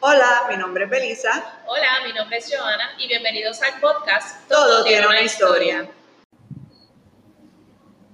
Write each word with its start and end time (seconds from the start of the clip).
Hola, 0.00 0.44
mi 0.48 0.56
nombre 0.56 0.84
es 0.84 0.90
Belisa. 0.90 1.30
Hola, 1.66 1.88
mi 2.06 2.12
nombre 2.12 2.36
es 2.36 2.48
Joana 2.48 2.90
y 3.00 3.08
bienvenidos 3.08 3.60
al 3.62 3.80
podcast 3.80 4.48
Todo, 4.48 4.84
tiene 4.84 5.04
una 5.08 5.22
historia. 5.22 5.88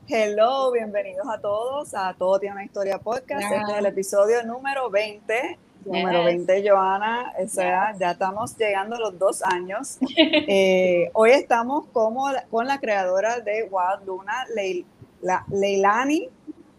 Hello, 0.08 0.72
bienvenidos 0.72 1.26
a 1.28 1.38
todos 1.38 1.92
a 1.94 2.14
Todo 2.14 2.38
tiene 2.38 2.54
una 2.54 2.64
historia 2.64 2.98
podcast. 2.98 3.42
Este 3.42 3.72
es 3.72 3.78
el 3.78 3.84
episodio 3.84 4.42
número 4.44 4.88
20. 4.88 5.58
Número 5.84 6.24
20, 6.24 6.66
Joana. 6.66 7.34
O 7.38 7.46
sea, 7.48 7.94
ya 7.98 8.12
estamos 8.12 8.56
llegando 8.56 8.96
a 8.96 9.00
los 9.00 9.18
dos 9.18 9.42
años. 9.42 9.98
Eh, 10.16 11.10
hoy 11.12 11.32
estamos 11.32 11.84
como, 11.92 12.30
con 12.50 12.66
la 12.66 12.80
creadora 12.80 13.40
de 13.40 13.68
Wild 13.70 14.06
Luna, 14.06 14.46
Leilani 15.50 16.30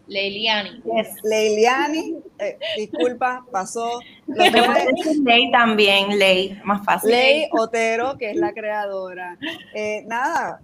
Leiliani. 0.06 0.82
Leiliani, 1.24 2.16
eh, 2.38 2.58
disculpa, 2.76 3.44
pasó. 3.50 4.00
Ley 4.26 5.50
también, 5.50 6.18
Ley, 6.18 6.60
más 6.64 6.84
fácil. 6.84 7.10
Ley 7.10 7.48
Otero, 7.52 8.16
que 8.16 8.30
es 8.30 8.36
la 8.36 8.52
creadora. 8.52 9.36
Eh, 9.74 10.04
nada, 10.06 10.60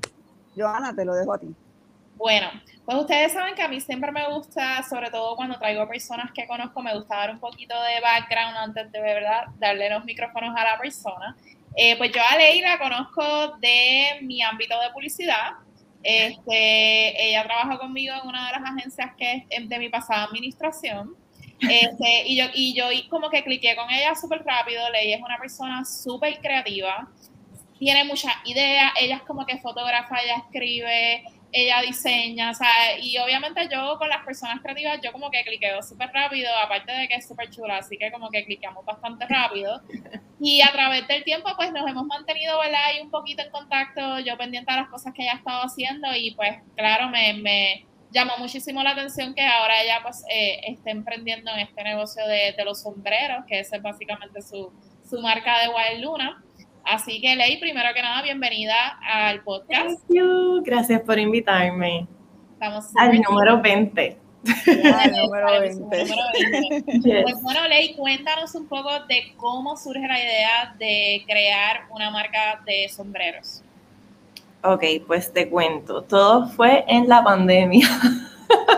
Joana, 0.57 0.95
te 0.95 1.05
lo 1.05 1.15
dejo 1.15 1.33
a 1.33 1.39
ti. 1.39 1.55
Bueno, 2.17 2.51
pues 2.85 2.99
ustedes 2.99 3.33
saben 3.33 3.55
que 3.55 3.63
a 3.63 3.69
mí 3.69 3.81
siempre 3.81 4.13
me 4.13 4.29
gusta, 4.29 4.83
sobre 4.89 5.11
todo 5.11 5.35
cuando 5.35 5.59
traigo 5.59 5.89
personas 5.89 6.31
que 6.33 6.47
conozco, 6.47 6.81
me 6.81 6.95
gusta 6.95 7.17
dar 7.17 7.31
un 7.31 7.41
poquito 7.41 7.75
de 7.75 8.01
background 8.01 8.57
antes 8.57 8.93
de 8.93 9.01
verdad 9.01 9.47
darle 9.59 9.91
los 9.91 10.05
micrófonos 10.05 10.55
a 10.57 10.63
la 10.63 10.79
persona. 10.79 11.37
Eh, 11.75 11.97
pues 11.97 12.13
yo 12.13 12.21
a 12.21 12.37
Ley 12.37 12.61
la 12.61 12.79
conozco 12.79 13.57
de 13.59 14.21
mi 14.23 14.43
ámbito 14.43 14.79
de 14.81 14.91
publicidad. 14.91 15.53
Este, 16.03 17.29
ella 17.29 17.45
trabaja 17.45 17.79
conmigo 17.79 18.15
en 18.21 18.29
una 18.29 18.47
de 18.47 18.53
las 18.53 18.71
agencias 18.71 19.11
que 19.17 19.47
es 19.49 19.69
de 19.69 19.79
mi 19.79 19.89
pasada 19.89 20.25
administración. 20.25 21.15
Este, 21.61 22.23
y 22.27 22.37
yo, 22.37 22.47
y 22.55 22.75
yo 22.75 22.87
como 23.09 23.31
que 23.31 23.43
cliqué 23.45 23.77
con 23.77 23.91
ella 23.91 24.15
súper 24.15 24.45
rápido. 24.45 24.89
Ley 24.91 25.13
es 25.13 25.21
una 25.21 25.39
persona 25.39 25.85
súper 25.85 26.41
creativa, 26.41 27.09
tiene 27.79 28.05
muchas 28.05 28.33
ideas, 28.45 28.93
ella 29.01 29.17
es 29.17 29.23
como 29.23 29.45
que 29.45 29.59
fotógrafa, 29.59 30.17
ella 30.23 30.37
escribe, 30.37 31.25
ella 31.53 31.83
diseña, 31.83 32.51
o 32.51 32.55
sea, 32.55 32.99
y 33.01 33.19
obviamente 33.19 33.69
yo 33.71 33.99
con 33.99 34.09
las 34.09 34.25
personas 34.25 34.61
creativas, 34.63 35.01
yo 35.03 35.13
como 35.13 35.31
que 35.31 35.45
cliqueo 35.45 35.83
súper 35.83 36.11
rápido, 36.11 36.49
aparte 36.65 36.91
de 36.93 37.09
que 37.09 37.17
es 37.17 37.29
súper 37.29 37.51
chula, 37.51 37.77
así 37.77 37.99
que 37.99 38.11
como 38.11 38.31
que 38.31 38.45
cliqueamos 38.45 38.85
bastante 38.85 39.27
rápido. 39.27 39.83
Y 40.41 40.61
a 40.63 40.73
través 40.73 41.07
del 41.07 41.23
tiempo, 41.23 41.51
pues 41.57 41.71
nos 41.73 41.89
hemos 41.89 42.05
mantenido, 42.07 42.59
¿verdad? 42.59 42.81
Ahí 42.87 43.01
un 43.01 43.11
poquito 43.11 43.43
en 43.43 43.51
contacto, 43.51 44.19
yo 44.21 44.37
pendiente 44.37 44.73
de 44.73 44.81
las 44.81 44.89
cosas 44.89 45.13
que 45.15 45.23
ella 45.23 45.35
ha 45.35 45.37
estado 45.37 45.63
haciendo 45.63 46.09
y 46.17 46.35
pues 46.35 46.57
claro, 46.75 47.09
me, 47.11 47.35
me 47.35 47.87
llamó 48.13 48.33
muchísimo 48.39 48.83
la 48.83 48.91
atención 48.91 49.35
que 49.35 49.43
ahora 49.43 49.83
ella 49.83 50.01
pues 50.03 50.25
eh, 50.31 50.61
esté 50.69 50.91
emprendiendo 50.91 51.51
en 51.53 51.61
este 51.61 51.83
negocio 51.83 52.27
de, 52.27 52.55
los 52.65 52.83
sombreros, 52.83 53.45
que 53.47 53.61
es 53.61 53.71
básicamente 53.81 54.43
su, 54.43 54.73
su 55.09 55.21
marca 55.21 55.61
de 55.61 55.69
Wild 55.69 56.05
Luna. 56.05 56.43
Así 56.85 57.21
que, 57.21 57.37
Ley, 57.37 57.59
primero 57.59 57.89
que 57.95 58.03
nada, 58.03 58.23
bienvenida 58.23 58.99
al 59.09 59.43
podcast. 59.43 60.03
Gracias 60.65 61.01
por 61.03 61.19
invitarme. 61.19 62.07
Estamos 62.55 62.87
al 62.97 63.21
número 63.21 63.61
20. 63.61 64.17
Al 64.67 65.13
número 65.13 65.61
20. 65.61 66.07
Pues 67.23 67.43
bueno, 67.43 67.69
Ley, 67.69 67.95
cuéntanos 67.95 68.55
un 68.55 68.67
poco 68.67 68.91
de 69.09 69.33
cómo 69.37 69.77
surge 69.77 70.07
la 70.07 70.19
idea 70.19 70.75
de 70.79 71.25
crear 71.27 71.87
una 71.91 72.11
marca 72.11 72.61
de 72.67 72.89
sombreros. 72.89 73.63
Ok, 74.65 74.85
pues 75.07 75.33
te 75.33 75.49
cuento. 75.49 76.03
Todo 76.03 76.49
fue 76.49 76.85
en 76.89 77.09
la 77.09 77.23
pandemia. 77.23 77.89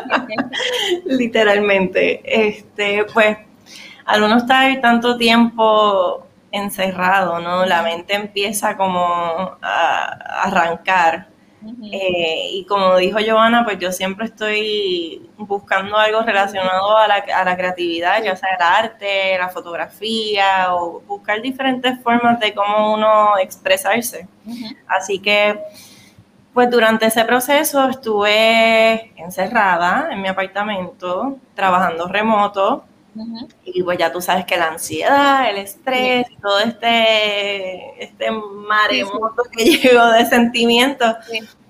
Literalmente. 1.06 2.20
Este, 2.24 3.04
pues, 3.12 3.38
al 4.04 4.22
uno 4.22 4.36
estar 4.36 4.80
tanto 4.80 5.16
tiempo 5.16 6.26
encerrado, 6.54 7.40
¿no? 7.40 7.66
La 7.66 7.82
mente 7.82 8.14
empieza 8.14 8.76
como 8.76 9.58
a 9.60 10.42
arrancar. 10.44 11.28
Eh, 11.90 12.50
y 12.52 12.66
como 12.66 12.96
dijo 12.96 13.18
Giovanna, 13.18 13.64
pues 13.64 13.78
yo 13.78 13.90
siempre 13.90 14.26
estoy 14.26 15.30
buscando 15.38 15.96
algo 15.96 16.20
relacionado 16.22 16.96
a 16.96 17.08
la, 17.08 17.56
creatividad, 17.56 18.22
ya 18.22 18.36
sea 18.36 18.50
el 18.54 18.62
arte, 18.62 19.38
la 19.38 19.48
fotografía, 19.48 20.74
o 20.74 21.00
buscar 21.00 21.40
diferentes 21.40 21.98
formas 22.02 22.38
de 22.38 22.54
cómo 22.54 22.92
uno 22.92 23.38
expresarse. 23.38 24.28
Así 24.86 25.20
que, 25.20 25.58
pues 26.52 26.70
durante 26.70 27.06
ese 27.06 27.24
proceso 27.24 27.88
estuve 27.88 29.12
encerrada 29.16 30.08
en 30.12 30.20
mi 30.20 30.28
apartamento, 30.28 31.38
trabajando 31.54 32.08
remoto, 32.08 32.84
y 33.64 33.82
pues 33.82 33.98
ya 33.98 34.12
tú 34.12 34.20
sabes 34.20 34.44
que 34.44 34.56
la 34.56 34.68
ansiedad, 34.68 35.48
el 35.50 35.58
estrés, 35.58 36.26
todo 36.42 36.58
este, 36.60 38.02
este 38.02 38.30
maremoto 38.30 39.42
que 39.52 39.64
llegó 39.78 40.06
de 40.06 40.26
sentimientos, 40.26 41.16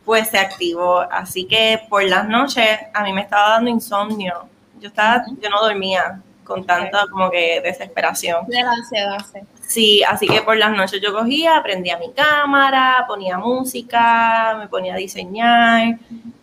pues 0.04 0.28
se 0.28 0.38
activó. 0.38 1.00
Así 1.00 1.47
que 1.47 1.81
por 1.88 2.04
las 2.04 2.28
noches 2.28 2.78
a 2.93 3.03
mí 3.03 3.12
me 3.12 3.22
estaba 3.22 3.50
dando 3.50 3.71
insomnio. 3.71 4.49
Yo 4.81 4.88
estaba, 4.88 5.25
yo 5.41 5.50
no 5.50 5.60
dormía 5.60 6.21
con 6.44 6.65
tanta 6.65 7.06
como 7.10 7.31
que 7.31 7.60
desesperación. 7.62 8.47
De 8.47 8.62
la 8.62 8.72
ansiedad, 8.72 9.19
sí. 9.33 9.41
Sí, 9.66 10.03
así 10.03 10.27
que 10.27 10.43
por 10.43 10.56
las 10.59 10.72
noches 10.72 11.00
yo 11.00 11.12
cogía, 11.12 11.62
prendía 11.62 11.99
mi 11.99 12.12
cámara, 12.12 13.04
ponía 13.09 13.38
música, 13.38 14.56
me 14.59 14.69
ponía 14.69 14.94
a 14.94 14.99
diseñar. 14.99 15.99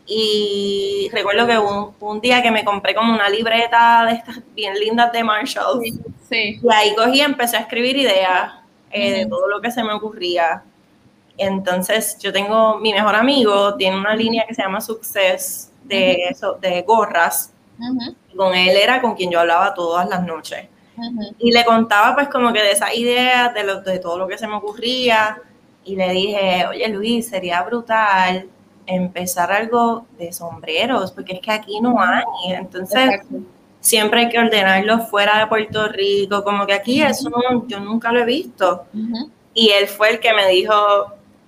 Y 0.06 1.10
recuerdo 1.14 1.48
que 1.48 1.58
un, 1.58 1.94
un, 2.00 2.22
día 2.22 2.42
que 2.42 2.52
me 2.52 2.66
compré 2.66 2.96
como 2.96 3.14
una 3.14 3.30
libreta 3.30 4.06
de 4.06 4.14
estas 4.14 4.42
bien 4.56 4.74
lindas 4.76 5.12
de 5.12 5.24
Marshall. 5.24 5.82
Sí, 6.30 6.60
Y 6.62 6.74
ahí 6.74 6.96
cogí 6.96 7.20
y 7.20 7.22
empecé 7.22 7.58
a 7.58 7.62
escribir 7.62 7.96
ideas 7.98 8.54
eh, 8.92 9.12
de 9.12 9.26
todo 9.26 9.48
lo 9.48 9.62
que 9.62 9.72
se 9.72 9.84
me 9.84 9.94
ocurría. 9.94 10.64
Entonces, 11.38 12.18
yo 12.20 12.34
tengo, 12.34 12.78
mi 12.80 12.94
mejor 12.94 13.16
amigo 13.16 13.76
tiene 13.76 13.98
una 13.98 14.16
línea 14.16 14.46
que 14.48 14.54
se 14.54 14.62
llama 14.62 14.82
Success 14.82 15.72
de, 15.84 16.26
eso, 16.30 16.58
de 16.60 16.82
gorras. 16.82 17.54
con 18.36 18.54
él 18.54 18.76
era 18.76 19.02
con 19.02 19.16
quien 19.16 19.32
yo 19.32 19.40
hablaba 19.40 19.74
todas 19.74 20.08
las 20.10 20.24
noches. 20.24 20.68
Y 21.40 21.52
le 21.52 21.64
contaba 21.66 22.14
pues 22.16 22.28
como 22.28 22.54
que 22.54 22.62
de 22.62 22.72
esas 22.72 22.96
ideas, 22.96 23.54
de, 23.54 23.64
lo, 23.64 23.82
de 23.82 23.98
todo 24.00 24.18
lo 24.18 24.28
que 24.28 24.38
se 24.38 24.48
me 24.48 24.56
ocurría. 24.56 25.42
Y 25.84 25.96
le 25.96 26.10
dije, 26.12 26.66
oye 26.70 26.88
Luis, 26.90 27.30
sería 27.30 27.64
brutal 27.64 28.50
empezar 28.86 29.52
algo 29.52 30.06
de 30.18 30.32
sombreros, 30.34 31.12
porque 31.12 31.34
es 31.34 31.40
que 31.40 31.52
aquí 31.52 31.80
no 31.82 32.02
hay. 32.02 32.24
Entonces, 32.50 33.22
siempre 33.80 34.22
hay 34.22 34.30
que 34.30 34.40
ordenarlo 34.40 35.00
fuera 35.08 35.40
de 35.40 35.48
Puerto 35.48 35.88
Rico, 35.90 36.44
como 36.44 36.66
que 36.66 36.74
aquí 36.74 37.02
eso 37.02 37.30
yo 37.68 37.80
nunca 37.80 38.12
lo 38.12 38.20
he 38.20 38.26
visto. 38.26 38.86
Y 39.54 39.70
él 39.70 39.88
fue 39.88 40.12
el 40.12 40.20
que 40.20 40.34
me 40.34 40.48
dijo, 40.48 40.74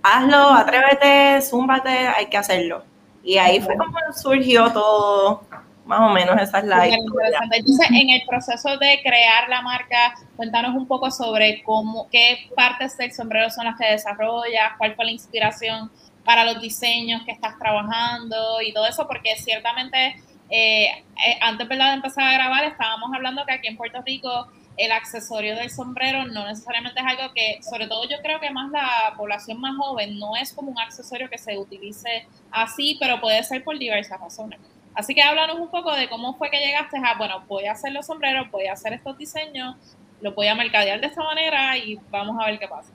hazlo, 0.02 0.50
atrévete, 0.50 1.42
zúmbate, 1.42 1.90
hay 1.90 2.26
que 2.26 2.38
hacerlo. 2.38 2.84
Y 3.24 3.38
ahí 3.38 3.62
fue 3.62 3.78
como 3.78 3.98
surgió 4.14 4.70
todo, 4.72 5.44
más 5.86 6.02
o 6.02 6.10
menos 6.10 6.42
esa 6.42 6.60
es 6.60 6.66
la 6.66 6.88
historia. 6.88 7.40
Entonces, 7.52 7.88
en 7.90 8.10
el 8.10 8.22
proceso 8.28 8.78
de 8.78 9.00
crear 9.02 9.48
la 9.48 9.62
marca, 9.62 10.16
cuéntanos 10.36 10.76
un 10.76 10.88
poco 10.88 11.10
sobre 11.10 11.64
cómo, 11.64 12.10
qué 12.12 12.50
partes 12.56 12.98
del 12.98 13.14
sombrero 13.14 13.50
son 13.50 13.66
las 13.66 13.78
que 13.78 13.92
desarrollas, 13.92 14.74
cuál 14.78 14.96
fue 14.96 15.06
la 15.06 15.12
inspiración 15.12 15.90
para 16.26 16.46
los 16.46 16.62
diseños 16.62 17.24
que 17.24 17.32
estás 17.32 17.58
trabajando 17.60 18.62
y 18.62 18.74
todo 18.74 18.86
eso, 18.86 19.08
porque 19.08 19.36
ciertamente 19.36 20.16
eh, 20.50 20.86
eh, 20.88 21.40
antes 21.42 21.68
de 21.68 21.76
empezar 21.76 22.26
a 22.26 22.34
grabar 22.34 22.64
estábamos 22.66 23.12
hablando 23.14 23.46
que 23.46 23.54
aquí 23.54 23.68
en 23.68 23.78
Puerto 23.78 24.02
Rico 24.02 24.48
el 24.78 24.92
accesorio 24.92 25.56
del 25.56 25.70
sombrero 25.70 26.26
no 26.26 26.48
necesariamente 26.48 27.00
es 27.00 27.06
algo 27.06 27.34
que, 27.34 27.60
sobre 27.62 27.88
todo 27.88 28.08
yo 28.10 28.18
creo 28.22 28.40
que 28.40 28.50
más 28.50 28.72
la 28.72 29.14
población 29.18 29.60
más 29.60 29.76
joven, 29.78 30.18
no 30.18 30.36
es 30.36 30.54
como 30.54 30.72
un 30.72 30.80
accesorio 30.80 31.30
que 31.30 31.38
se 31.38 31.58
utilice 31.58 32.28
así, 32.52 32.98
pero 33.00 33.22
puede 33.22 33.44
ser 33.44 33.64
por 33.64 33.78
diversas 33.78 34.20
razones. 34.20 34.60
Así 34.96 35.16
que 35.16 35.22
háblanos 35.22 35.60
un 35.60 35.70
poco 35.70 35.96
de 35.96 36.08
cómo 36.10 36.36
fue 36.36 36.50
que 36.50 36.60
llegaste 36.60 36.98
a, 36.98 37.16
bueno, 37.18 37.44
voy 37.48 37.66
a 37.66 37.74
hacer 37.74 37.92
los 37.92 38.06
sombreros, 38.06 38.50
voy 38.52 38.68
a 38.68 38.74
hacer 38.74 38.94
estos 38.94 39.18
diseños, 39.18 39.76
lo 40.22 40.34
voy 40.34 40.48
a 40.48 40.56
mercadear 40.56 41.00
de 41.02 41.08
esta 41.08 41.24
manera 41.24 41.78
y 41.78 42.00
vamos 42.10 42.38
a 42.40 42.46
ver 42.46 42.60
qué 42.60 42.68
pasa. 42.68 42.92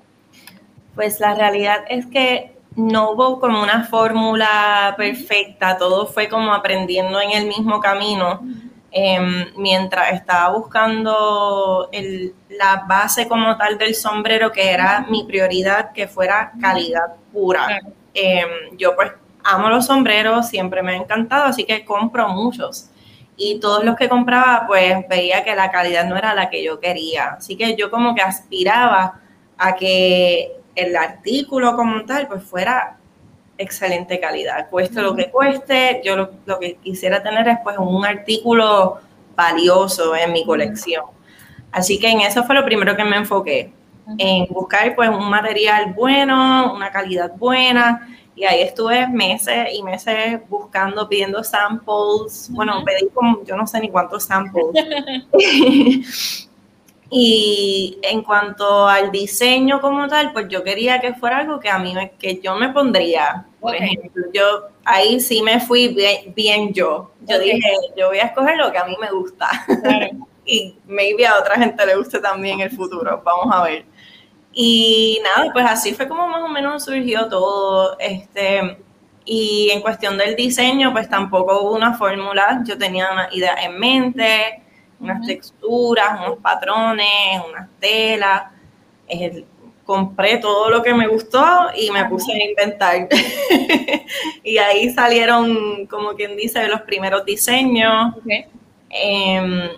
Pues 0.95 1.21
la 1.21 1.35
realidad 1.35 1.85
es 1.89 2.07
que 2.07 2.58
no 2.79 3.11
hubo 3.11 3.41
como 3.41 3.61
una 3.61 3.85
fórmula 3.85 4.95
perfecta, 4.97 5.77
todo 5.77 6.07
fue 6.07 6.29
como 6.29 6.55
aprendiendo 6.55 7.21
en 7.21 7.33
el 7.33 7.47
mismo 7.47 7.81
camino. 7.81 8.41
Em, 8.91 9.47
mientras 9.57 10.13
estaba 10.13 10.57
buscando 10.57 11.91
la 12.51 12.85
base 12.89 13.27
como 13.27 13.57
tal 13.57 13.77
del 13.79 13.97
sombrero, 13.97 14.53
que 14.53 14.71
era 14.71 15.05
mi 15.11 15.25
prioridad, 15.25 15.93
que 15.93 16.07
fuera 16.07 16.53
calidad 16.61 17.17
pura. 17.33 17.81
Em, 18.15 18.77
yo 18.77 18.95
pues 18.95 19.11
amo 19.43 19.69
los 19.69 19.87
sombreros, 19.87 20.49
siempre 20.49 20.81
me 20.83 20.93
ha 20.93 20.97
encantado, 20.97 21.47
así 21.47 21.65
que 21.65 21.85
compro 21.85 22.29
muchos. 22.29 22.91
Y 23.37 23.59
todos 23.59 23.85
los 23.85 23.97
que 23.97 24.09
compraba, 24.09 24.67
pues 24.69 25.07
veía 25.09 25.43
que 25.43 25.55
la 25.57 25.71
calidad 25.73 26.05
no 26.05 26.17
era 26.17 26.33
la 26.33 26.49
que 26.49 26.63
yo 26.63 26.79
quería. 26.79 27.35
Así 27.39 27.57
que 27.57 27.75
yo 27.77 27.91
como 27.91 28.15
que 28.15 28.23
aspiraba 28.23 29.21
a 29.57 29.75
que 29.75 30.58
el 30.79 30.97
artículo 30.97 31.75
como 31.75 32.05
tal, 32.05 32.29
pues 32.29 32.43
fuera 32.45 32.97
excelente 33.59 34.21
calidad. 34.21 34.71
Cueste 34.71 35.03
lo 35.03 35.15
que 35.17 35.31
cueste, 35.31 36.01
yo 36.05 36.17
lo, 36.17 36.59
que 36.59 36.77
quisiera 36.77 37.23
tener 37.23 37.49
es 37.49 37.59
pues 37.65 37.77
un 37.79 38.05
artículo 38.05 38.99
valioso 39.35 40.15
en 40.15 40.33
mi 40.33 40.45
colección. 40.45 41.05
Así 41.73 41.99
que 41.99 42.09
en 42.09 42.21
eso 42.21 42.45
fue 42.45 42.55
lo 42.55 42.65
primero 42.65 42.97
que 42.97 43.05
me 43.05 43.17
enfoqué, 43.17 43.73
en 44.17 44.47
buscar 44.47 44.95
pues 44.95 45.11
un 45.11 45.29
material 45.29 45.93
bueno, 45.93 46.73
una 46.73 46.91
calidad 46.91 47.33
buena, 47.37 48.09
y 48.35 48.45
ahí 48.45 48.63
estuve 48.63 49.09
meses 49.09 49.67
y 49.75 49.83
meses 49.83 50.41
buscando, 50.49 51.09
pidiendo 51.09 51.43
samples. 51.43 52.49
Bueno, 52.53 52.85
pedí 52.85 53.09
como, 53.13 53.43
yo 53.45 53.57
no 53.57 53.67
sé 53.67 53.81
ni 53.81 53.91
cuántos 53.91 54.25
samples. 54.25 54.65
y 57.11 57.99
en 58.03 58.23
cuanto 58.23 58.87
al 58.87 59.11
diseño 59.11 59.81
como 59.81 60.07
tal, 60.09 60.33
pues 60.33 60.49
yo 60.49 60.63
quería 60.63 61.01
que 61.01 61.15
fuera 61.15 61.39
algo 61.39 61.59
que 61.59 61.71
a 61.71 61.79
mí, 61.79 61.95
me, 61.95 62.11
que 62.13 62.39
yo 62.41 62.55
me 62.57 62.69
pondría. 62.71 63.47
Por 63.61 63.75
ejemplo, 63.75 64.25
yo 64.33 64.69
ahí 64.85 65.19
sí 65.21 65.41
me 65.43 65.59
fui 65.59 65.97
bien, 66.35 66.73
yo. 66.75 67.11
Yo 67.23 67.39
dije, 67.39 67.71
yo 67.97 68.09
voy 68.09 68.19
a 68.19 68.25
escoger 68.25 68.59
lo 68.59 68.71
que 68.71 68.79
a 68.79 68.85
mí 68.85 68.95
me 69.01 69.11
gusta. 69.11 69.49
y 70.45 70.77
maybe 70.87 71.27
a 71.27 71.39
otra 71.39 71.57
gente 71.57 71.85
le 71.87 71.97
guste 71.97 72.21
también 72.21 72.61
el 72.61 72.71
futuro. 72.71 73.23
Vamos 73.25 73.55
a 73.55 73.63
ver. 73.63 73.87
Y 74.53 75.21
nada, 75.23 75.51
pues 75.53 75.65
así 75.67 75.95
fue 75.95 76.09
como 76.09 76.29
más 76.29 76.43
o 76.43 76.49
menos 76.49 76.85
surgió 76.85 77.27
todo. 77.29 77.97
Este, 77.99 78.77
y 79.25 79.71
en 79.71 79.81
cuestión 79.81 80.19
del 80.19 80.37
diseño, 80.37 80.93
pues 80.93 81.09
tampoco 81.09 81.63
hubo 81.63 81.75
una 81.75 81.95
fórmula. 81.95 82.63
Yo 82.67 82.77
tenía 82.77 83.11
una 83.13 83.29
idea 83.33 83.55
en 83.63 83.79
mente, 83.79 84.63
unas 85.01 85.27
texturas, 85.27 86.21
unos 86.21 86.39
patrones, 86.39 87.07
unas 87.49 87.69
telas. 87.81 88.45
compré 89.85 90.37
todo 90.39 90.69
lo 90.69 90.83
que 90.83 90.93
me 90.93 91.07
gustó 91.09 91.45
y 91.75 91.91
me 91.91 92.05
puse 92.07 92.33
a 92.33 92.45
inventar. 92.45 93.09
y 94.43 94.59
ahí 94.59 94.91
salieron, 94.91 95.87
como 95.87 96.15
quien 96.15 96.37
dice, 96.37 96.67
los 96.69 96.83
primeros 96.83 97.25
diseños. 97.25 98.15
Em, 98.91 99.71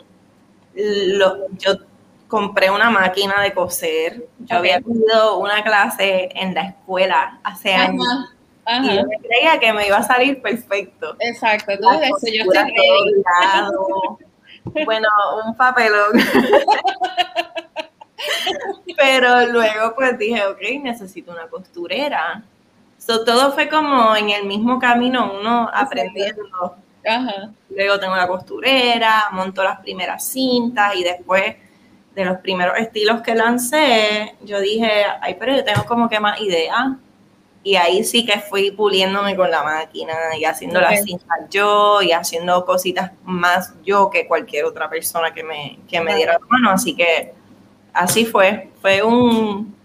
yo 1.59 1.77
compré 2.29 2.71
una 2.71 2.91
máquina 2.91 3.43
de 3.43 3.53
coser. 3.53 4.27
Yo 4.39 4.57
había 4.57 4.81
tenido 4.81 5.39
una 5.39 5.63
clase 5.63 6.31
en 6.35 6.55
la 6.55 6.63
escuela 6.63 7.41
hace 7.43 7.75
años. 7.75 8.07
Y 8.83 8.97
yo 8.97 9.03
creía 9.23 9.59
que 9.59 9.73
me 9.73 9.87
iba 9.87 9.97
a 9.97 10.03
salir 10.03 10.41
perfecto. 10.41 11.17
Exacto, 11.19 11.73
tú 11.79 11.91
eso 11.91 12.27
yo 12.33 12.45
estoy 12.45 12.73
Bueno, 14.65 15.09
un 15.45 15.57
papelón. 15.57 16.13
Pero 18.97 19.47
luego 19.47 19.95
pues 19.95 20.19
dije, 20.19 20.45
ok, 20.47 20.61
necesito 20.83 21.33
una 21.33 21.47
costurera. 21.49 22.43
So, 22.99 23.25
todo 23.25 23.53
fue 23.53 23.69
como 23.69 24.15
en 24.15 24.31
el 24.31 24.45
mismo 24.45 24.79
camino, 24.79 25.33
uno 25.41 25.71
aprendiendo. 25.73 26.77
Luego 27.71 27.99
tengo 27.99 28.15
la 28.15 28.29
costurera, 28.29 29.29
monto 29.33 29.65
las 29.65 29.81
primeras 29.81 30.27
cintas 30.27 30.95
y 30.97 31.03
después 31.03 31.57
de 32.15 32.25
los 32.25 32.39
primeros 32.39 32.77
estilos 32.79 33.23
que 33.23 33.35
lancé, 33.35 34.35
yo 34.43 34.61
dije, 34.61 35.05
ay, 35.21 35.37
pero 35.39 35.57
yo 35.57 35.65
tengo 35.65 35.85
como 35.87 36.09
que 36.09 36.21
más 36.21 36.41
ideas. 36.41 36.89
Y 37.63 37.77
ahí 37.77 38.05
sí 38.05 38.25
que 38.25 38.41
fui 38.41 38.71
puliéndome 38.71 39.37
con 39.37 39.51
la 39.51 39.63
máquina 39.63 40.15
y 40.39 40.45
haciendo 40.45 40.81
las 40.81 41.03
cintas 41.03 41.39
yo 41.51 42.01
y 42.01 42.13
haciendo 42.13 42.65
cositas 42.65 43.13
más 43.25 43.75
yo 43.85 44.09
que 44.09 44.27
cualquier 44.27 44.65
otra 44.65 44.89
persona 44.89 45.35
que 45.35 45.43
me, 45.43 45.79
que 45.89 46.01
me 46.01 46.15
diera 46.15 46.35
la 46.35 46.47
mano. 46.49 46.71
Así 46.71 46.97
que 46.97 47.35
así 47.93 48.25
fue. 48.25 48.71
Fue 48.81 49.03
un, 49.03 49.77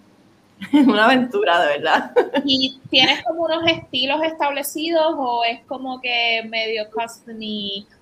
una 0.74 1.06
aventura, 1.06 1.60
de 1.62 1.68
verdad. 1.78 2.12
¿Y 2.46 2.80
tienes 2.90 3.24
como 3.24 3.44
unos 3.44 3.70
estilos 3.70 4.24
establecidos 4.24 5.14
o 5.18 5.44
es 5.44 5.60
como 5.68 6.00
que 6.00 6.44
medio 6.50 6.86
custom 6.92 7.40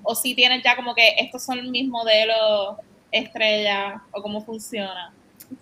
o 0.03 0.13
si 0.13 0.35
tienes 0.35 0.63
ya 0.63 0.75
como 0.75 0.93
que 0.93 1.15
estos 1.17 1.43
son 1.43 1.71
mis 1.71 1.87
modelos 1.87 2.77
estrella 3.11 4.03
o 4.11 4.21
cómo 4.21 4.43
funciona? 4.43 5.13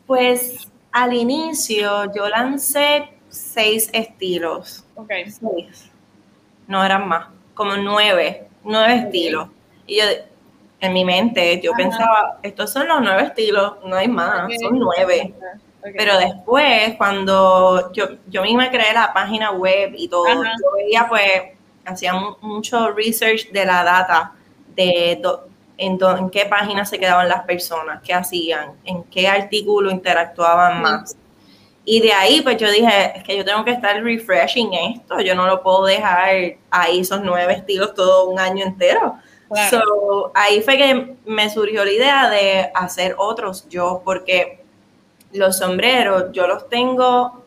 Pues 0.06 0.68
al 0.92 1.14
inicio 1.14 2.14
yo 2.14 2.28
lancé 2.28 3.10
seis 3.32 3.90
estilos. 3.94 4.86
Ok. 4.96 5.12
Seis. 5.26 5.90
No 6.68 6.84
eran 6.86 7.08
más, 7.08 7.28
como 7.54 7.76
nueve, 7.76 8.48
nueve 8.64 8.96
estilos. 8.96 9.50
Y 9.88 9.98
yo, 9.98 10.04
en 10.80 10.94
mi 10.94 11.04
mente, 11.04 11.60
yo 11.62 11.74
pensaba, 11.74 12.40
estos 12.44 12.72
son 12.72 12.88
los 12.88 13.02
nueve 13.02 13.24
estilos, 13.24 13.74
no 13.86 13.96
hay 13.96 14.08
más, 14.08 14.52
son 14.62 14.80
nueve. 14.80 15.34
Pero 15.82 16.18
después, 16.18 16.96
cuando 16.98 17.92
yo, 17.94 18.06
yo 18.28 18.44
misma 18.44 18.70
creé 18.70 18.94
la 18.94 19.12
página 19.14 19.52
web 19.52 19.94
y 19.96 20.08
todo, 20.08 20.28
yo 20.28 20.72
veía 20.76 21.08
pues, 21.10 21.58
hacía 21.86 22.14
mucho 22.42 22.92
research 22.92 23.52
de 23.52 23.66
la 23.66 23.84
data 23.84 24.34
de 24.76 25.22
en, 25.78 26.30
qué 26.30 26.46
páginas 26.46 26.90
se 26.90 27.00
quedaban 27.00 27.28
las 27.28 27.44
personas, 27.44 28.02
qué 28.04 28.14
hacían, 28.14 28.74
en 28.86 29.04
qué 29.04 29.28
artículo 29.28 29.90
interactuaban 29.90 30.82
más. 30.82 31.18
Y 31.84 32.00
de 32.00 32.14
ahí, 32.14 32.42
pues 32.42 32.58
yo 32.58 32.70
dije, 32.70 33.14
es 33.16 33.24
que 33.24 33.36
yo 33.36 33.44
tengo 33.44 33.66
que 33.66 33.72
estar 33.72 34.02
refreshing 34.04 34.74
esto, 34.74 35.20
yo 35.22 35.34
no 35.34 35.48
lo 35.48 35.64
puedo 35.64 35.86
dejar 35.86 36.58
ahí 36.70 37.00
esos 37.00 37.22
nueve 37.22 37.54
estilos 37.54 37.94
todo 37.96 38.30
un 38.30 38.40
año 38.40 38.66
entero. 38.66 39.16
So, 39.70 40.32
ahí 40.34 40.62
fue 40.62 40.78
que 40.78 41.16
me 41.26 41.50
surgió 41.50 41.84
la 41.84 41.92
idea 41.92 42.30
de 42.30 42.72
hacer 42.74 43.16
otros 43.18 43.68
yo, 43.68 44.02
porque 44.06 44.64
los 45.34 45.58
sombreros 45.58 46.32
yo 46.32 46.48
los 46.48 46.70
tengo 46.70 47.42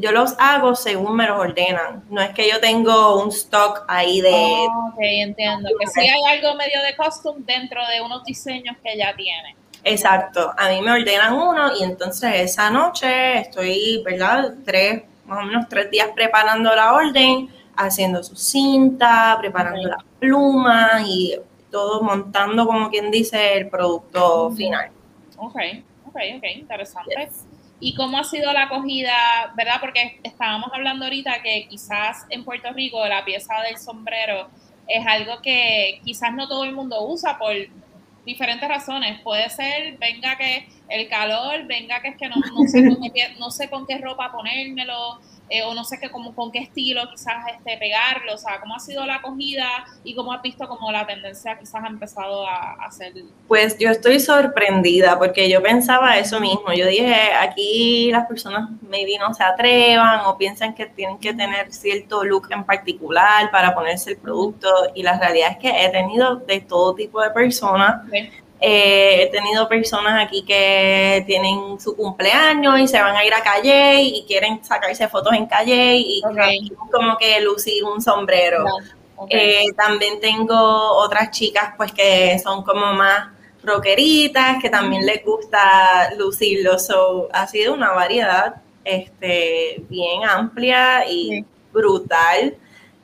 yo 0.00 0.12
los 0.12 0.34
hago 0.38 0.74
según 0.74 1.16
me 1.16 1.26
los 1.26 1.38
ordenan. 1.38 2.04
No 2.08 2.20
es 2.20 2.30
que 2.30 2.48
yo 2.48 2.60
tengo 2.60 3.22
un 3.22 3.30
stock 3.30 3.84
ahí 3.88 4.20
de... 4.20 4.30
ok, 4.30 4.98
entiendo. 4.98 5.68
Que 5.78 5.86
si 5.86 6.00
hay 6.00 6.36
algo 6.36 6.54
medio 6.54 6.82
de 6.82 6.96
custom 6.96 7.44
dentro 7.44 7.80
de 7.86 8.00
unos 8.00 8.24
diseños 8.24 8.76
que 8.82 8.96
ya 8.96 9.14
tiene. 9.16 9.56
Exacto. 9.88 10.52
A 10.56 10.68
mí 10.68 10.80
me 10.82 10.92
ordenan 10.92 11.34
uno 11.34 11.76
y 11.78 11.82
entonces 11.82 12.32
esa 12.34 12.70
noche 12.70 13.38
estoy, 13.40 14.02
¿verdad? 14.04 14.54
Tres, 14.64 15.02
más 15.26 15.40
o 15.40 15.46
menos 15.46 15.68
tres 15.68 15.90
días 15.90 16.08
preparando 16.14 16.74
la 16.74 16.92
orden, 16.92 17.48
haciendo 17.76 18.22
su 18.22 18.36
cinta, 18.36 19.36
preparando 19.40 19.88
las 19.88 20.02
plumas 20.18 21.02
y 21.06 21.36
todo 21.70 22.02
montando, 22.02 22.66
como 22.66 22.90
quien 22.90 23.10
dice, 23.10 23.56
el 23.56 23.68
producto 23.68 24.50
final. 24.50 24.90
Ok, 25.36 25.56
ok, 26.06 26.16
ok, 26.36 26.44
interesante. 26.56 27.30
¿Y 27.80 27.94
cómo 27.94 28.18
ha 28.18 28.24
sido 28.24 28.52
la 28.52 28.64
acogida, 28.64 29.52
verdad? 29.56 29.76
Porque 29.80 30.18
estábamos 30.24 30.70
hablando 30.72 31.04
ahorita 31.04 31.42
que 31.42 31.68
quizás 31.68 32.26
en 32.30 32.44
Puerto 32.44 32.72
Rico 32.72 33.06
la 33.06 33.24
pieza 33.24 33.54
del 33.62 33.78
sombrero 33.78 34.48
es 34.88 35.06
algo 35.06 35.40
que 35.42 36.00
quizás 36.04 36.32
no 36.34 36.48
todo 36.48 36.64
el 36.64 36.72
mundo 36.72 37.06
usa 37.06 37.38
por 37.38 37.52
diferentes 38.28 38.68
razones. 38.68 39.20
Puede 39.22 39.48
ser, 39.50 39.96
venga 39.98 40.36
que 40.36 40.68
el 40.88 41.08
calor, 41.08 41.66
venga 41.66 42.00
que 42.00 42.08
es 42.08 42.16
que 42.16 42.28
no, 42.28 42.36
no, 42.36 42.68
sé, 42.68 42.86
con 42.86 43.10
qué, 43.10 43.34
no 43.38 43.50
sé 43.50 43.68
con 43.68 43.86
qué 43.86 43.98
ropa 43.98 44.30
ponérmelo, 44.30 45.18
eh, 45.50 45.62
o 45.62 45.74
no 45.74 45.84
sé 45.84 45.98
qué, 46.00 46.10
como, 46.10 46.34
con 46.34 46.52
qué 46.52 46.58
estilo 46.58 47.02
quizás 47.10 47.36
este, 47.54 47.76
pegarlo, 47.78 48.34
o 48.34 48.38
sea, 48.38 48.60
cómo 48.60 48.76
ha 48.76 48.80
sido 48.80 49.04
la 49.06 49.16
acogida 49.16 49.66
y 50.04 50.14
cómo 50.14 50.32
has 50.32 50.42
visto 50.42 50.68
como 50.68 50.90
la 50.92 51.06
tendencia 51.06 51.58
quizás 51.58 51.82
ha 51.82 51.88
empezado 51.88 52.46
a, 52.46 52.76
hacer. 52.84 53.12
Pues 53.46 53.78
yo 53.78 53.90
estoy 53.90 54.20
sorprendida 54.20 55.18
porque 55.18 55.48
yo 55.48 55.62
pensaba 55.62 56.18
eso 56.18 56.40
mismo, 56.40 56.72
yo 56.74 56.86
dije, 56.86 57.32
aquí 57.40 58.10
las 58.10 58.26
personas 58.26 58.70
maybe 58.82 59.18
no 59.18 59.32
se 59.34 59.42
atrevan 59.42 60.20
o 60.26 60.36
piensan 60.36 60.74
que 60.74 60.86
tienen 60.86 61.18
que 61.18 61.32
tener 61.34 61.72
cierto 61.72 62.24
look 62.24 62.48
en 62.50 62.64
particular 62.64 63.50
para 63.50 63.74
ponerse 63.74 64.12
el 64.12 64.18
producto 64.18 64.68
y 64.94 65.02
la 65.02 65.18
realidad 65.18 65.52
es 65.52 65.58
que 65.58 65.84
he 65.84 65.88
tenido 65.90 66.36
de 66.36 66.60
todo 66.60 66.94
tipo 66.94 67.20
de 67.20 67.30
personas. 67.30 68.02
Eh, 68.60 69.22
he 69.22 69.26
tenido 69.28 69.68
personas 69.68 70.20
aquí 70.24 70.42
que 70.42 71.22
tienen 71.26 71.78
su 71.78 71.94
cumpleaños 71.94 72.80
y 72.80 72.88
se 72.88 73.00
van 73.00 73.14
a 73.14 73.24
ir 73.24 73.32
a 73.32 73.42
Calle 73.42 74.02
y 74.02 74.24
quieren 74.26 74.64
sacarse 74.64 75.06
fotos 75.08 75.32
en 75.34 75.46
Calle 75.46 75.96
y 75.96 76.20
como 76.90 77.16
que 77.16 77.40
lucir 77.40 77.84
un 77.84 78.02
sombrero. 78.02 78.64
Eh, 79.30 79.66
también 79.76 80.20
tengo 80.20 80.56
otras 80.56 81.30
chicas 81.30 81.74
pues 81.76 81.92
que 81.92 82.38
son 82.38 82.62
como 82.62 82.92
más 82.92 83.28
rockeritas, 83.62 84.60
que 84.60 84.70
también 84.70 85.04
les 85.06 85.24
gusta 85.24 86.12
lucirlo. 86.16 86.78
So, 86.78 87.28
ha 87.32 87.46
sido 87.46 87.74
una 87.74 87.92
variedad 87.92 88.56
este, 88.84 89.82
bien 89.88 90.24
amplia 90.24 91.08
y 91.08 91.44
brutal. 91.72 92.56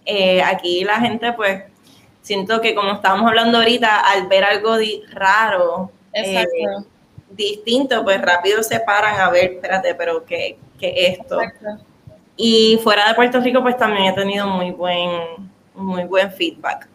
Eh, 0.04 0.42
aquí 0.42 0.84
la 0.84 1.00
gente 1.00 1.32
pues 1.32 1.62
siento 2.24 2.60
que 2.62 2.74
como 2.74 2.92
estábamos 2.92 3.28
hablando 3.28 3.58
ahorita, 3.58 4.00
al 4.00 4.26
ver 4.26 4.44
algo 4.44 4.76
raro, 5.12 5.90
eh, 6.14 6.44
distinto, 7.30 8.02
pues 8.02 8.20
rápido 8.20 8.62
se 8.62 8.80
paran 8.80 9.20
a 9.20 9.28
ver, 9.28 9.52
espérate, 9.52 9.94
pero 9.94 10.24
¿qué, 10.24 10.56
es 10.80 11.18
esto? 11.18 11.38
Y 12.36 12.80
fuera 12.82 13.08
de 13.08 13.14
Puerto 13.14 13.40
Rico, 13.40 13.62
pues 13.62 13.76
también 13.76 14.06
he 14.06 14.12
tenido 14.14 14.46
muy 14.46 14.70
buen, 14.70 15.50
muy 15.74 16.04
buen 16.04 16.32
feedback. 16.32 16.88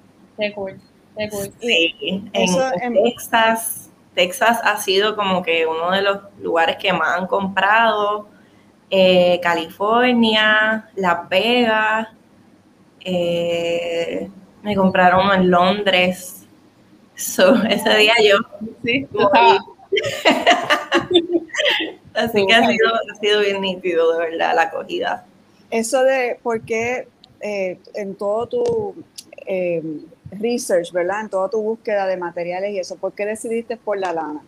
Sí, 1.59 2.29
en, 2.33 3.03
Texas, 3.03 3.91
Texas 4.15 4.59
ha 4.63 4.77
sido 4.77 5.15
como 5.15 5.43
que 5.43 5.67
uno 5.67 5.91
de 5.91 6.01
los 6.01 6.21
lugares 6.41 6.77
que 6.77 6.91
más 6.91 7.19
han 7.19 7.27
comprado. 7.27 8.27
Eh, 8.89 9.39
California, 9.43 10.89
Las 10.95 11.29
Vegas, 11.29 12.07
eh, 13.01 14.29
me 14.61 14.75
compraron 14.75 15.33
en 15.33 15.49
Londres. 15.51 16.43
ese 17.15 17.95
día 17.97 18.13
yo. 18.23 18.37
Sí, 18.83 19.07
Así 22.13 22.45
que 22.45 22.53
ha 22.53 22.67
sido, 22.67 22.87
ha 23.11 23.15
sido 23.19 23.41
bien 23.41 23.61
nítido, 23.61 24.13
de 24.13 24.19
verdad, 24.19 24.53
la 24.55 24.63
acogida. 24.63 25.25
Eso 25.71 26.03
de 26.03 26.37
por 26.41 26.61
qué 26.61 27.07
eh, 27.41 27.79
en 27.93 28.15
todo 28.15 28.47
tu 28.47 28.95
eh, 29.45 29.81
research, 30.31 30.91
¿verdad? 30.91 31.21
En 31.21 31.29
toda 31.29 31.49
tu 31.49 31.61
búsqueda 31.61 32.05
de 32.05 32.17
materiales 32.17 32.71
y 32.71 32.79
eso, 32.79 32.97
¿por 32.97 33.13
qué 33.13 33.25
decidiste 33.25 33.77
por 33.77 33.97
la 33.97 34.13
lana? 34.13 34.41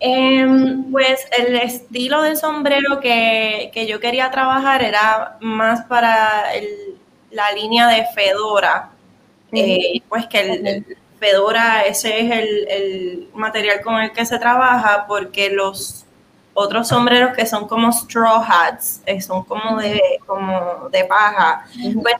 Em, 0.00 0.90
pues 0.90 1.28
el 1.38 1.54
estilo 1.54 2.22
de 2.22 2.34
sombrero 2.34 2.98
que, 2.98 3.70
yo 3.88 4.00
quería 4.00 4.32
trabajar 4.32 4.82
era 4.82 5.36
más 5.40 5.84
para 5.84 6.56
la 7.32 7.52
línea 7.52 7.88
de 7.88 8.06
Fedora. 8.14 8.90
Eh, 9.52 10.00
pues 10.08 10.26
que 10.26 10.40
el, 10.40 10.96
Fedora, 11.18 11.82
ese 11.82 12.20
es 12.20 12.30
el, 12.32 13.28
material 13.34 13.80
con 13.80 13.94
el 14.00 14.10
que 14.12 14.26
se 14.26 14.38
trabaja, 14.38 15.06
porque 15.06 15.50
los 15.50 16.04
otros 16.54 16.88
sombreros 16.88 17.34
que 17.34 17.46
son 17.46 17.68
como 17.68 17.92
straw 17.92 18.42
hats, 18.42 19.02
eh, 19.06 19.20
son 19.20 19.44
como 19.44 19.78
de, 19.80 20.00
como 20.26 20.88
de 20.90 21.04
paja, 21.04 21.64
pues 22.02 22.16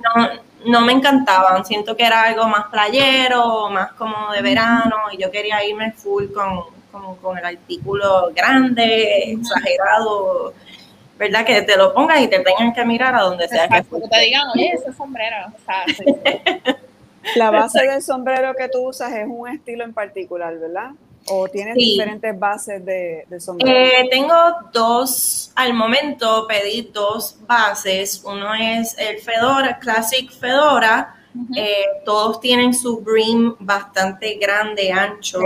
no, 0.64 0.80
me 0.82 0.92
encantaban. 0.92 1.64
Siento 1.64 1.96
que 1.96 2.04
era 2.04 2.22
algo 2.22 2.46
más 2.46 2.66
playero, 2.68 3.68
más 3.70 3.92
como 3.94 4.30
de 4.30 4.40
verano, 4.40 4.96
y 5.12 5.20
yo 5.20 5.30
quería 5.30 5.64
irme 5.64 5.92
full 5.92 6.26
con, 6.32 6.64
con 7.20 7.38
el 7.38 7.44
artículo 7.44 8.30
grande, 8.34 9.32
exagerado, 9.32 10.54
¿verdad? 11.22 11.46
Que 11.46 11.62
te 11.62 11.76
lo 11.76 11.94
pongas 11.94 12.20
y 12.20 12.28
te 12.28 12.40
tengan 12.40 12.72
que 12.72 12.84
mirar 12.84 13.14
a 13.14 13.22
donde 13.22 13.46
sea 13.48 13.68
que, 13.68 13.82
te 13.82 14.20
digan, 14.20 14.48
oye, 14.54 14.72
ese 14.74 14.92
sombrero. 14.92 15.36
La 17.36 17.50
base 17.52 17.86
del 17.86 18.02
sombrero 18.02 18.54
que 18.54 18.68
tú 18.68 18.88
usas 18.88 19.12
es 19.12 19.26
un 19.28 19.48
estilo 19.48 19.84
en 19.84 19.94
particular, 19.94 20.58
¿verdad? 20.58 20.90
¿O 21.28 21.46
tienes 21.46 21.76
diferentes 21.76 22.36
bases 22.36 22.84
de, 22.84 23.24
sombrero? 23.38 23.72
Eh, 23.72 24.08
tengo 24.10 24.34
dos, 24.72 25.52
al 25.54 25.72
momento 25.72 26.46
pedí 26.48 26.90
dos 26.92 27.36
bases. 27.46 28.22
Uno 28.24 28.52
es 28.54 28.98
el 28.98 29.18
Fedora, 29.18 29.78
Classic 29.78 30.28
Fedora. 30.32 31.14
Eh, 31.56 31.84
todos 32.04 32.40
tienen 32.40 32.74
su 32.74 33.00
brim 33.00 33.54
bastante 33.60 34.34
grande, 34.34 34.90
ancho. 34.90 35.38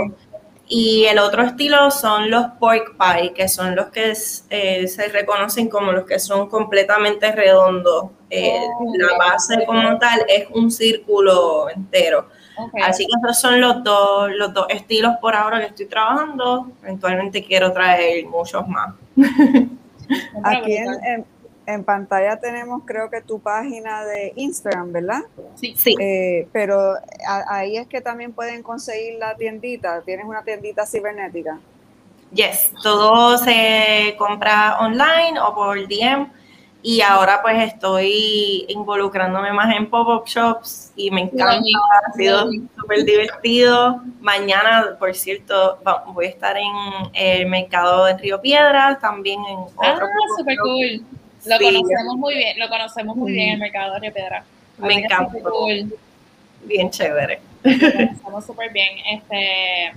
Y 0.69 1.05
el 1.05 1.17
otro 1.19 1.43
estilo 1.43 1.89
son 1.91 2.29
los 2.29 2.45
pork 2.59 2.97
pie, 2.97 3.33
que 3.33 3.47
son 3.47 3.75
los 3.75 3.87
que 3.87 4.13
eh, 4.49 4.87
se 4.87 5.07
reconocen 5.07 5.69
como 5.69 5.93
los 5.93 6.05
que 6.05 6.19
son 6.19 6.49
completamente 6.49 7.31
redondos. 7.31 8.07
Eh, 8.29 8.59
oh, 8.79 8.93
la 8.97 9.17
base 9.17 9.65
como 9.65 9.97
tal 9.97 10.25
es 10.27 10.47
un 10.53 10.69
círculo 10.69 11.69
entero. 11.69 12.27
Así 12.83 13.05
que 13.05 13.13
esos 13.23 13.39
son 13.39 13.61
los 13.61 13.83
dos, 13.83 14.29
los 14.31 14.53
dos 14.53 14.65
estilos 14.69 15.13
por 15.21 15.35
ahora 15.35 15.59
que 15.59 15.67
estoy 15.67 15.85
trabajando. 15.85 16.69
Eventualmente 16.83 17.43
quiero 17.43 17.71
traer 17.71 18.25
muchos 18.25 18.67
más. 18.67 18.93
Aquí 20.43 20.75
en, 20.75 20.93
en 21.05 21.25
pantalla 21.83 22.39
tenemos 22.39 22.83
creo 22.85 23.09
que 23.09 23.21
tu 23.21 23.39
página 23.39 24.05
de 24.05 24.33
Instagram, 24.35 24.93
¿verdad? 24.93 25.21
Sí. 25.55 25.73
sí. 25.75 25.95
Eh, 25.99 26.47
pero 26.51 26.95
ahí 27.49 27.77
es 27.77 27.87
que 27.87 28.01
también 28.01 28.31
pueden 28.31 28.63
conseguir 28.63 29.19
la 29.19 29.35
tiendita. 29.35 30.01
¿Tienes 30.01 30.25
una 30.25 30.43
tiendita 30.43 30.85
cibernética? 30.85 31.59
Yes, 32.31 32.73
todo 32.83 33.37
se 33.37 34.15
compra 34.17 34.77
online 34.79 35.39
o 35.39 35.53
por 35.55 35.87
DM 35.87 36.29
y 36.81 37.01
ahora 37.01 37.41
pues 37.41 37.73
estoy 37.73 38.65
involucrándome 38.69 39.51
más 39.51 39.75
en 39.75 39.89
pop-up 39.89 40.25
shops 40.25 40.91
y 40.95 41.11
me 41.11 41.21
encanta, 41.21 41.59
ha 42.07 42.13
sido 42.13 42.49
súper 42.79 43.03
divertido. 43.03 44.01
Mañana, 44.21 44.95
por 44.99 45.13
cierto, 45.15 45.79
voy 46.13 46.27
a 46.27 46.29
estar 46.29 46.55
en 46.57 46.71
el 47.13 47.47
mercado 47.47 48.05
de 48.05 48.17
Río 48.17 48.39
Piedras, 48.39 48.99
también 48.99 49.39
en 49.45 49.57
otro 49.57 49.77
Ah, 49.83 50.09
súper 50.37 50.57
cool. 50.59 51.05
Lo 51.47 51.57
conocemos 51.59 52.15
muy 52.17 52.35
bien, 52.35 52.59
lo 52.59 52.69
conocemos 52.69 53.15
muy 53.15 53.31
bien 53.31 53.53
el 53.53 53.59
mercado 53.59 53.99
de 53.99 54.11
Piedra. 54.11 54.43
Me 54.77 54.93
encanta. 54.95 55.33
Bien 56.63 56.89
chévere. 56.89 57.39
Estamos 57.63 58.45
súper 58.45 58.71
bien. 58.71 58.89
Este, 59.11 59.93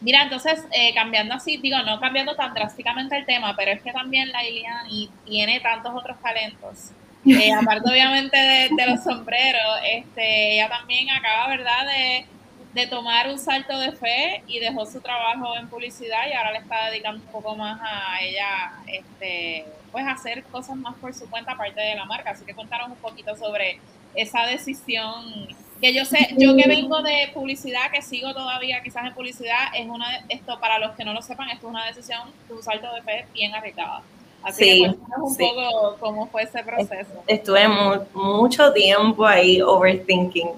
mira, 0.00 0.22
entonces, 0.22 0.64
eh, 0.72 0.92
cambiando 0.94 1.34
así, 1.34 1.56
digo, 1.56 1.78
no 1.82 1.98
cambiando 2.00 2.34
tan 2.34 2.52
drásticamente 2.54 3.16
el 3.16 3.24
tema, 3.24 3.54
pero 3.56 3.72
es 3.72 3.82
que 3.82 3.92
también 3.92 4.30
la 4.30 4.46
Iliani 4.46 5.10
tiene 5.24 5.60
tantos 5.60 5.92
otros 5.94 6.20
talentos. 6.20 6.90
Eh, 7.26 7.52
aparte, 7.60 7.90
obviamente, 7.90 8.36
de, 8.36 8.68
de, 8.76 8.86
los 8.86 9.02
sombreros, 9.02 9.78
este, 9.90 10.54
ella 10.54 10.68
también 10.68 11.08
acaba, 11.10 11.48
¿verdad?, 11.48 11.86
de 11.86 12.26
de 12.72 12.86
tomar 12.86 13.28
un 13.28 13.38
salto 13.38 13.78
de 13.78 13.92
fe 13.92 14.42
y 14.46 14.58
dejó 14.58 14.86
su 14.86 15.00
trabajo 15.00 15.56
en 15.56 15.68
publicidad 15.68 16.26
y 16.28 16.32
ahora 16.32 16.52
le 16.52 16.58
está 16.58 16.86
dedicando 16.90 17.22
un 17.24 17.30
poco 17.30 17.54
más 17.54 17.78
a 17.82 18.22
ella, 18.22 18.72
este, 18.86 19.66
pues 19.92 20.06
hacer 20.06 20.42
cosas 20.44 20.76
más 20.76 20.94
por 20.96 21.14
su 21.14 21.28
cuenta 21.30 21.52
aparte 21.52 21.80
de 21.80 21.94
la 21.94 22.06
marca. 22.06 22.30
Así 22.30 22.44
que 22.44 22.54
contaron 22.54 22.90
un 22.90 22.96
poquito 22.96 23.36
sobre 23.36 23.78
esa 24.14 24.46
decisión 24.46 25.48
que 25.82 25.92
yo 25.92 26.04
sé, 26.04 26.28
yo 26.38 26.54
que 26.54 26.68
vengo 26.68 27.02
de 27.02 27.30
publicidad, 27.34 27.90
que 27.92 28.02
sigo 28.02 28.32
todavía 28.32 28.80
quizás 28.84 29.04
en 29.04 29.14
publicidad, 29.14 29.74
es 29.74 29.88
una 29.88 30.06
esto 30.28 30.60
para 30.60 30.78
los 30.78 30.92
que 30.92 31.04
no 31.04 31.12
lo 31.12 31.20
sepan, 31.22 31.50
esto 31.50 31.66
es 31.66 31.70
una 31.70 31.84
decisión, 31.86 32.20
un 32.48 32.62
salto 32.62 32.86
de 32.94 33.02
fe 33.02 33.26
bien 33.34 33.52
arriesgada. 33.52 34.00
Así 34.44 34.84
que 34.84 34.94
un 35.20 35.36
poco 35.36 35.96
cómo 35.98 36.26
fue 36.28 36.44
ese 36.44 36.62
proceso. 36.62 37.24
Estuve 37.26 37.66
mucho 38.14 38.72
tiempo 38.72 39.26
ahí 39.26 39.60
overthinking. 39.60 40.50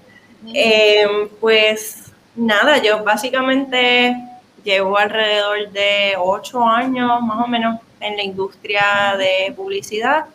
Em, 0.53 1.29
pues 1.41 2.13
nada, 2.35 2.83
yo 2.83 3.03
básicamente 3.03 4.15
llevo 4.63 4.99
alrededor 4.99 5.71
de 5.71 6.15
ocho 6.19 6.63
años 6.63 7.23
más 7.23 7.45
o 7.45 7.47
menos 7.47 7.81
en 8.05 8.17
la 8.17 8.23
industria 8.23 9.17
de 9.19 9.53
publicidad. 9.55 10.27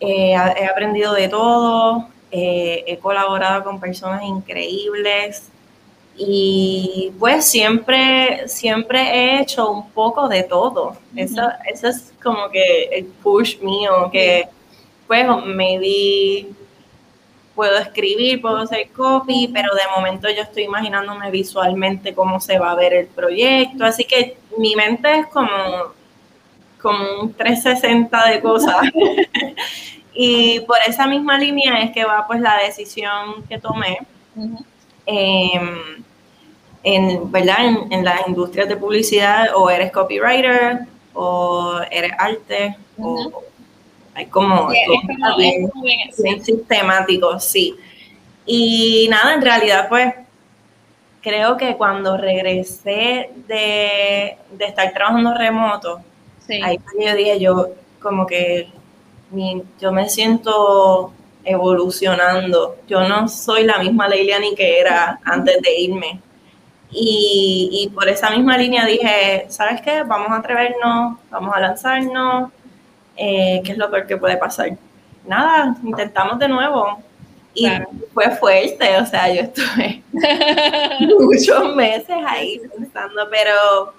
Eh, 0.00 0.32
he 0.32 0.66
aprendido 0.66 1.12
de 1.14 1.28
todo, 1.28 2.08
eh, 2.30 2.84
he 2.86 2.98
colaborado 2.98 3.64
con 3.64 3.80
personas 3.80 4.22
increíbles 4.24 5.50
y 6.18 7.12
pues 7.18 7.44
siempre, 7.44 8.48
siempre 8.48 9.00
he 9.00 9.40
hecho 9.40 9.70
un 9.70 9.90
poco 9.90 10.28
de 10.28 10.42
todo. 10.42 10.96
eso, 11.14 11.42
eso 11.72 11.88
es 11.88 12.12
como 12.22 12.48
que 12.50 12.84
el 12.92 13.04
push 13.04 13.58
mío, 13.60 14.10
que 14.10 14.48
pues 15.06 15.26
maybe 15.46 16.46
puedo 17.54 17.78
escribir, 17.78 18.40
puedo 18.40 18.58
hacer 18.58 18.90
copy, 18.90 19.48
pero 19.52 19.74
de 19.74 19.82
momento 19.96 20.28
yo 20.28 20.42
estoy 20.42 20.64
imaginándome 20.64 21.30
visualmente 21.30 22.14
cómo 22.14 22.38
se 22.38 22.58
va 22.58 22.72
a 22.72 22.74
ver 22.74 22.92
el 22.92 23.06
proyecto, 23.06 23.84
así 23.84 24.04
que 24.04 24.36
mi 24.58 24.76
mente 24.76 25.20
es 25.20 25.26
como, 25.28 25.48
como 26.80 27.22
un 27.22 27.32
360 27.32 28.30
de 28.30 28.40
cosas. 28.40 28.76
y 30.14 30.60
por 30.60 30.78
esa 30.86 31.06
misma 31.06 31.38
línea 31.38 31.80
es 31.82 31.92
que 31.92 32.04
va 32.04 32.26
pues 32.26 32.40
la 32.40 32.58
decisión 32.58 33.44
que 33.48 33.58
tomé. 33.58 33.98
Em, 35.06 36.04
en, 36.82 37.32
¿verdad? 37.32 37.58
En, 37.90 38.04
las 38.04 38.26
industrias 38.28 38.68
de 38.68 38.76
publicidad 38.76 39.48
o 39.54 39.70
eres 39.70 39.90
copywriter 39.90 40.80
o 41.14 41.80
eres 41.90 42.12
arte 42.18 42.76
o 42.98 43.42
hay 44.16 44.26
como, 44.26 44.68
bien, 44.68 46.42
sistemático, 46.42 47.38
sí. 47.38 47.76
Y 48.46 49.08
nada, 49.10 49.34
en 49.34 49.42
realidad, 49.42 49.88
pues 49.90 50.14
creo 51.20 51.58
que 51.58 51.76
cuando 51.76 52.16
regresé 52.16 53.30
de, 53.46 54.38
estar 54.58 54.92
trabajando 54.94 55.34
remoto, 55.34 56.00
ahí 56.48 56.78
yo 56.98 57.16
dije, 57.16 57.40
yo 57.40 57.68
como 58.00 58.26
que 58.26 58.68
yo 59.80 59.92
me 59.92 60.08
siento 60.08 61.12
evolucionando. 61.44 62.76
Yo 62.86 63.08
no 63.08 63.28
soy 63.28 63.64
la 63.64 63.78
misma 63.78 64.08
ni 64.08 64.54
que 64.54 64.80
era 64.80 65.20
antes 65.24 65.62
de 65.62 65.80
irme. 65.80 66.20
Y, 66.90 67.68
y, 67.72 67.88
por 67.90 68.08
esa 68.08 68.30
misma 68.30 68.56
línea 68.56 68.86
dije, 68.86 69.46
¿sabes 69.48 69.80
qué? 69.80 70.02
Vamos 70.04 70.30
a 70.30 70.36
atrevernos, 70.36 71.18
vamos 71.30 71.54
a 71.54 71.60
lanzarnos, 71.60 72.52
eh, 73.16 73.60
¿qué 73.64 73.72
es 73.72 73.78
lo 73.78 73.90
peor 73.90 74.06
que 74.06 74.16
puede 74.16 74.36
pasar? 74.36 74.70
Nada, 75.26 75.76
intentamos 75.82 76.38
de 76.38 76.48
nuevo. 76.48 77.02
Y 77.54 77.68
fue 78.12 78.30
fuerte, 78.36 78.98
o 78.98 79.06
sea, 79.06 79.32
yo 79.32 79.42
estuve 79.42 80.02
muchos 81.18 81.74
meses 81.74 82.16
ahí 82.26 82.60
pensando, 82.76 83.26
pero 83.30 83.94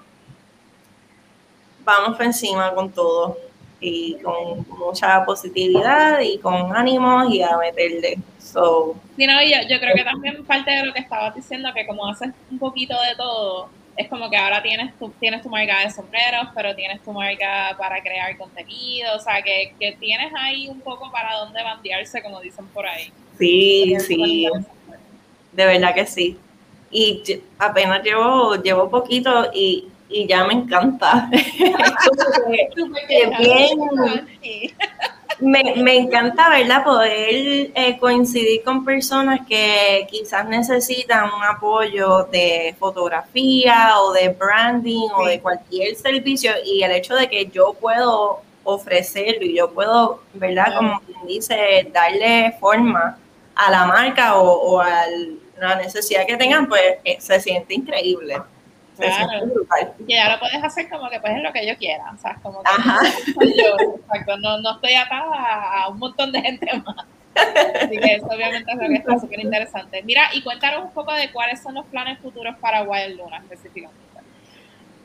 vamos 1.88 2.18
por 2.18 2.26
encima 2.26 2.74
con 2.76 2.92
todo 2.92 3.38
y 3.80 4.16
con 4.16 4.66
mucha 4.78 5.24
positividad 5.24 6.20
y 6.20 6.38
con 6.40 6.76
ánimos 6.76 7.34
y 7.34 7.42
a 7.42 7.58
meterle. 7.58 8.18
So, 8.40 8.96
sí, 9.16 9.26
no, 9.26 9.42
yo, 9.42 9.58
yo 9.70 9.80
creo 9.80 9.96
que 9.96 10.04
también 10.04 10.44
parte 10.44 10.72
de 10.72 10.86
lo 10.86 10.94
que 10.94 11.00
estabas 11.00 11.34
diciendo, 11.34 11.70
que 11.74 11.88
como 11.88 12.06
haces 12.08 12.32
un 12.52 12.60
poquito 12.60 12.94
de 13.02 13.16
todo, 13.16 13.70
es 13.96 14.10
como 14.10 14.30
que 14.30 14.36
ahora 14.36 14.62
tienes 14.62 14.98
tu, 15.00 15.10
tienes 15.12 15.42
tu 15.42 15.50
marca 15.50 15.80
de 15.80 15.92
sombreros, 15.92 16.50
pero 16.54 16.76
tienes 16.76 17.02
tu 17.04 17.14
marca 17.14 17.74
para 17.78 18.02
crear 18.02 18.38
contenido, 18.38 19.16
o 19.16 19.20
sea, 19.20 19.42
que, 19.42 19.74
tienes 19.98 20.34
ahí 20.38 20.68
un 20.68 20.82
poco 20.82 21.10
para 21.10 21.38
dónde 21.38 21.64
bandearse, 21.64 22.22
como 22.22 22.42
dicen 22.42 22.66
por 22.68 22.86
ahí. 22.86 23.14
Sí, 23.38 23.96
sí, 24.00 24.50
de 25.54 25.66
verdad 25.66 25.94
que 25.96 26.06
sí. 26.06 26.38
y 26.92 27.42
apenas 27.60 28.04
llevo, 28.04 28.56
llevo 28.56 28.90
poquito 28.90 29.50
y, 29.54 29.88
ya 30.10 30.46
me 30.46 30.54
encanta. 30.54 31.30
me, 35.40 35.98
encanta, 35.98 36.50
¿verdad? 36.50 36.84
Poder 36.84 37.72
eh, 37.76 37.98
coincidir 38.00 38.64
con 38.64 38.84
personas 38.86 39.42
que 39.48 40.08
quizás 40.10 40.48
necesitan 40.48 41.26
un 41.26 41.44
apoyo 41.44 42.24
de 42.32 42.76
fotografía 42.80 44.00
o 44.00 44.14
de 44.14 44.30
branding 44.30 45.10
o 45.16 45.26
de 45.26 45.40
cualquier 45.40 45.96
servicio 45.96 46.52
y 46.66 46.84
el 46.84 46.92
hecho 46.92 47.16
de 47.16 47.28
que 47.28 47.48
yo 47.48 47.74
puedo 47.74 48.42
ofrecerlo 48.64 49.46
y 49.46 49.56
yo 49.56 49.70
puedo, 49.72 50.22
¿verdad? 50.34 50.76
Como 50.76 51.00
quien 51.02 51.26
dice, 51.28 51.90
darle 51.94 52.56
forma 52.60 53.18
a 53.56 53.72
la 53.72 53.86
marca 53.86 54.38
o, 54.38 54.80
a 54.80 55.06
la 55.60 55.76
necesidad 55.76 56.26
que 56.26 56.38
tengan, 56.38 56.68
pues 56.68 56.82
eh, 57.04 57.18
se 57.20 57.40
siente 57.40 57.74
increíble. 57.74 58.38
Claro. 58.98 59.46
Que 59.98 60.14
ya 60.14 60.30
lo 60.30 60.40
puedes 60.40 60.64
hacer 60.64 60.90
como 60.90 61.10
que 61.10 61.20
pues 61.20 61.36
es 61.36 61.44
lo 61.44 61.54
que 61.54 61.68
yo 61.68 61.78
quiera, 61.78 62.12
o 62.14 62.18
sea, 62.18 62.36
como 62.42 62.62
que 62.64 62.70
no, 64.40 64.60
no, 64.60 64.72
estoy 64.76 64.96
atada 64.96 65.84
a 65.84 65.90
un 65.90 66.00
montón 66.00 66.32
de 66.32 66.42
gente 66.42 66.68
más. 66.86 67.06
Así 67.36 67.98
que 67.98 68.14
eso 68.16 68.26
obviamente 68.26 68.72
es 68.72 68.78
lo 68.78 68.88
que 68.88 68.96
está 68.96 69.20
súper 69.20 69.40
interesante. 69.40 70.02
Mira, 70.04 70.30
y 70.34 70.42
cuéntanos 70.42 70.86
un 70.86 70.92
poco 70.92 71.14
de 71.14 71.32
cuáles 71.32 71.62
son 71.62 71.76
los 71.76 71.86
planes 71.86 72.20
futuros 72.20 72.56
para 72.58 72.84
Wild 72.84 73.18
Luna 73.18 73.38
específicamente. 73.38 74.08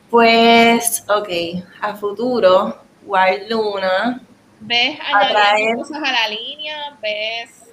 Pues, 0.09 1.03
ok, 1.09 1.29
a 1.81 1.95
futuro, 1.95 2.77
Wild 3.03 3.49
Luna. 3.49 4.21
¿Ves 4.59 4.99
añadir 5.11 5.75
cosas 5.75 5.97
a 5.97 6.11
la 6.11 6.27
línea? 6.27 6.97
¿Ves 7.01 7.71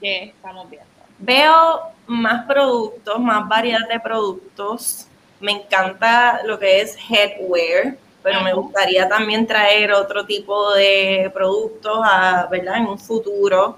qué 0.00 0.24
estamos 0.24 0.70
viendo? 0.70 0.86
Veo 1.18 1.80
más 2.06 2.46
productos, 2.46 3.18
más 3.18 3.48
variedad 3.48 3.88
de 3.88 3.98
productos. 4.00 5.08
Me 5.40 5.52
encanta 5.52 6.40
lo 6.44 6.58
que 6.58 6.80
es 6.80 6.96
headwear, 6.96 7.96
pero 8.22 8.40
me 8.40 8.52
gustaría 8.54 9.08
también 9.08 9.46
traer 9.46 9.92
otro 9.92 10.26
tipo 10.26 10.72
de 10.74 11.30
productos 11.32 11.98
a, 12.02 12.48
¿verdad? 12.50 12.78
En 12.78 12.86
un 12.86 12.98
futuro, 12.98 13.76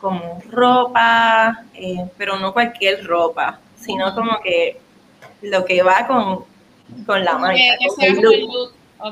como 0.00 0.40
ropa, 0.50 1.64
eh, 1.74 2.08
pero 2.16 2.38
no 2.38 2.52
cualquier 2.52 3.04
ropa, 3.04 3.58
sino 3.76 4.14
como 4.14 4.40
que 4.40 4.80
lo 5.42 5.64
que 5.64 5.82
va 5.82 6.06
con, 6.06 6.44
con 7.04 7.24
la 7.24 7.36
marca. 7.36 7.60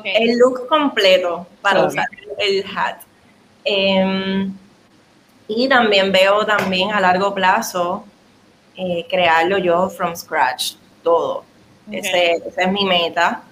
El 0.04 0.38
look 0.38 0.66
completo 0.68 1.46
para 1.60 1.84
usar 1.84 2.06
el 2.38 2.64
hat. 2.74 3.00
Em, 3.64 4.54
y 5.48 5.68
también 5.68 6.10
veo 6.10 6.44
también 6.44 6.90
a 6.92 7.00
largo 7.00 7.34
plazo 7.34 8.04
eh, 8.76 9.06
crearlo 9.08 9.58
yo 9.58 9.88
from 9.88 10.16
scratch, 10.16 10.74
todo. 11.02 11.44
Ese, 11.90 12.32
esa 12.46 12.62
es 12.62 12.72
mi 12.72 12.84
meta. 12.84 13.42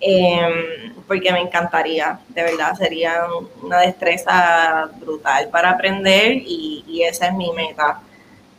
Em, 0.00 0.94
porque 1.06 1.32
me 1.32 1.40
encantaría, 1.40 2.20
de 2.28 2.42
verdad, 2.42 2.74
sería 2.74 3.24
una 3.62 3.80
destreza 3.80 4.88
brutal 5.00 5.48
para 5.48 5.70
aprender 5.70 6.34
y, 6.34 6.84
y 6.86 7.02
esa 7.02 7.26
es 7.26 7.34
mi 7.34 7.50
meta. 7.52 8.00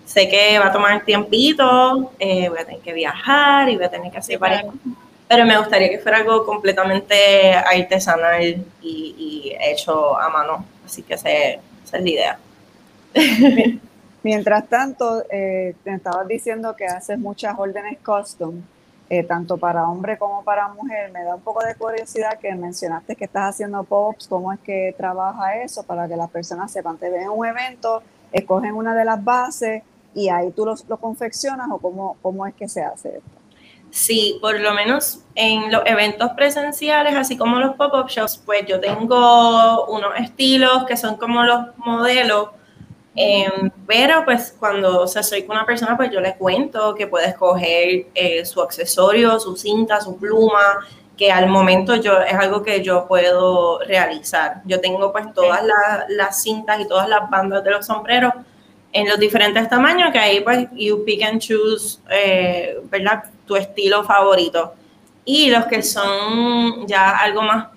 Sé 0.05 0.27
que 0.27 0.60
va 0.60 0.67
a 0.67 0.72
tomar 0.72 1.05
tiempito, 1.05 2.12
eh, 2.19 2.50
voy 2.50 2.60
a 2.60 2.65
tener 2.65 2.81
que 2.81 2.93
viajar 2.93 3.69
y 3.69 3.75
voy 3.75 3.86
a 3.86 3.89
tener 3.89 4.12
que 4.12 4.17
hacer 4.17 4.39
varias 4.39 4.63
cosas 4.63 4.79
pero 5.29 5.46
me 5.46 5.55
gustaría 5.60 5.89
que 5.89 6.00
fuera 6.00 6.17
algo 6.17 6.43
completamente 6.43 7.53
artesanal 7.53 8.65
y, 8.81 9.55
hecho 9.62 10.19
a 10.19 10.27
mano. 10.29 10.65
Así 10.84 11.03
que 11.03 11.13
esa, 11.13 11.29
es 11.29 11.60
la 11.91 12.00
idea. 12.00 12.39
Mientras 14.23 14.67
tanto, 14.67 15.23
eh, 15.29 15.75
te 15.83 15.93
estabas 15.93 16.27
diciendo 16.27 16.75
que 16.75 16.85
haces 16.85 17.17
muchas 17.17 17.57
órdenes 17.57 17.97
custom, 17.99 18.61
eh, 19.09 19.23
tanto 19.23 19.57
para 19.57 19.88
hombre 19.88 20.17
como 20.17 20.43
para 20.43 20.67
mujer. 20.67 21.11
Me 21.11 21.23
da 21.23 21.35
un 21.35 21.41
poco 21.41 21.63
de 21.63 21.75
curiosidad 21.75 22.38
que 22.39 22.53
mencionaste 22.53 23.15
que 23.15 23.25
estás 23.25 23.55
haciendo 23.55 23.84
pops, 23.84 24.27
cómo 24.27 24.51
es 24.51 24.60
que 24.60 24.93
trabaja 24.97 25.55
eso 25.58 25.84
para 25.84 26.08
que 26.08 26.15
las 26.15 26.29
personas 26.29 26.71
sepan. 26.71 26.97
Te 26.97 27.10
ven 27.10 27.23
en 27.23 27.29
un 27.29 27.45
evento, 27.45 28.03
escogen 28.32 28.73
una 28.73 28.93
de 28.93 29.05
las 29.05 29.23
bases 29.23 29.84
y 30.13 30.29
ahí 30.29 30.51
tú 30.51 30.65
lo, 30.65 30.75
lo 30.88 30.97
confeccionas 30.97 31.67
o 31.71 31.77
cómo, 31.77 32.17
cómo 32.21 32.45
es 32.45 32.53
que 32.53 32.67
se 32.67 32.84
hace 32.84 33.17
esto. 33.17 33.39
Sí, 33.91 34.38
por 34.39 34.60
lo 34.60 34.73
menos 34.73 35.21
en 35.34 35.71
los 35.71 35.82
eventos 35.86 36.32
presenciales, 36.32 37.15
así 37.15 37.36
como 37.38 37.60
los 37.60 37.75
pop-up 37.75 38.08
shows, 38.08 38.38
pues 38.45 38.65
yo 38.67 38.79
tengo 38.79 39.86
unos 39.88 40.12
estilos 40.19 40.86
que 40.86 40.95
son 40.95 41.15
como 41.17 41.43
los 41.43 41.75
modelos, 41.77 42.49
em, 43.19 43.69
pero 43.86 44.23
pues 44.23 44.55
cuando 44.58 45.05
se 45.08 45.21
soy 45.23 45.43
con 45.43 45.58
una 45.58 45.65
persona, 45.65 45.97
pues 45.97 46.12
yo 46.12 46.21
le 46.21 46.36
cuento 46.36 46.95
que 46.95 47.08
puede 47.08 47.27
escoger 47.27 48.08
eh, 48.15 48.45
su 48.45 48.62
accesorio, 48.62 49.39
su 49.39 49.55
cinta, 49.55 49.99
su 49.99 50.17
pluma, 50.17 50.79
que 51.17 51.32
al 51.32 51.47
momento 51.47 51.95
yo 51.95 52.21
es 52.21 52.34
algo 52.34 52.63
que 52.63 52.82
yo 52.82 53.05
puedo 53.05 53.79
realizar. 53.79 54.62
Yo 54.65 54.79
tengo 54.79 55.12
pues 55.12 55.34
todas 55.34 55.62
las 56.08 56.41
cintas 56.41 56.79
y 56.79 56.88
todas 56.88 57.10
las 57.10 57.29
bandas 57.29 57.62
de 57.63 57.71
los 57.71 57.86
sombreros 57.86 58.34
en 58.93 59.08
los 59.08 59.19
diferentes 59.19 59.67
tamaños, 59.69 60.12
que 60.12 60.19
ahí 60.19 60.39
pues 60.39 60.67
you 60.71 61.03
pick 61.05 61.21
and 61.23 61.41
choose, 61.41 61.99
eh, 62.10 62.79
¿verdad? 62.86 63.25
Tu 63.45 63.55
estilo 63.55 64.03
favorito. 64.03 64.73
Y 65.25 65.49
los 65.49 65.65
que 65.65 65.84
son 65.84 66.88
ya 66.88 67.17
algo 67.17 67.41
más, 67.41 67.67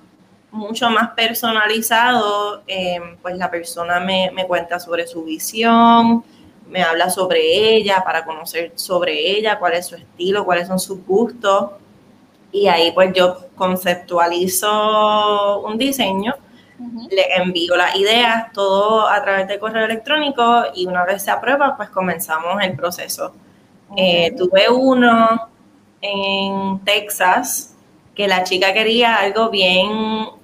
mucho 0.53 0.89
más 0.91 1.11
personalizado, 1.11 2.63
eh, 2.67 3.01
pues 3.21 3.37
la 3.37 3.51
persona 3.51 4.01
me, 4.01 4.31
me, 4.33 4.47
cuenta 4.47 4.79
sobre 4.79 5.07
su 5.07 5.25
visión, 5.25 6.25
me 6.69 6.83
habla 6.83 7.11
sobre 7.11 7.75
ella 7.75 8.03
para 8.05 8.25
conocer 8.25 8.73
sobre 8.77 9.37
ella, 9.37 9.59
cuál 9.59 9.75
es 9.75 9.87
su 9.87 9.97
estilo, 9.97 10.45
cuáles 10.45 10.69
son 10.69 10.79
sus 10.79 11.05
gustos. 11.05 11.73
Y 12.53 12.69
ahí 12.69 12.93
pues 12.93 13.13
yo 13.15 13.47
conceptualizo 13.57 15.61
un 15.61 15.79
diseño 15.79 16.35
le 17.11 17.35
envío 17.37 17.77
las 17.77 17.97
ideas, 17.97 18.53
todo 18.53 19.09
a 19.09 19.23
través 19.23 19.49
de 19.49 19.59
correo 19.59 19.85
electrónico 19.85 20.65
y 20.75 20.87
una 20.87 21.05
vez 21.05 21.23
se 21.23 21.31
aprueba, 21.31 21.77
pues 21.77 21.91
comenzamos 21.91 22.63
el 22.63 22.77
proceso. 22.77 23.35
Eh, 23.97 24.33
tuve 24.37 24.71
uno 24.71 25.49
en 26.01 26.81
Texas 26.85 27.75
que 28.15 28.27
la 28.27 28.45
chica 28.45 28.73
quería 28.73 29.17
algo 29.17 29.51
bien 29.51 29.91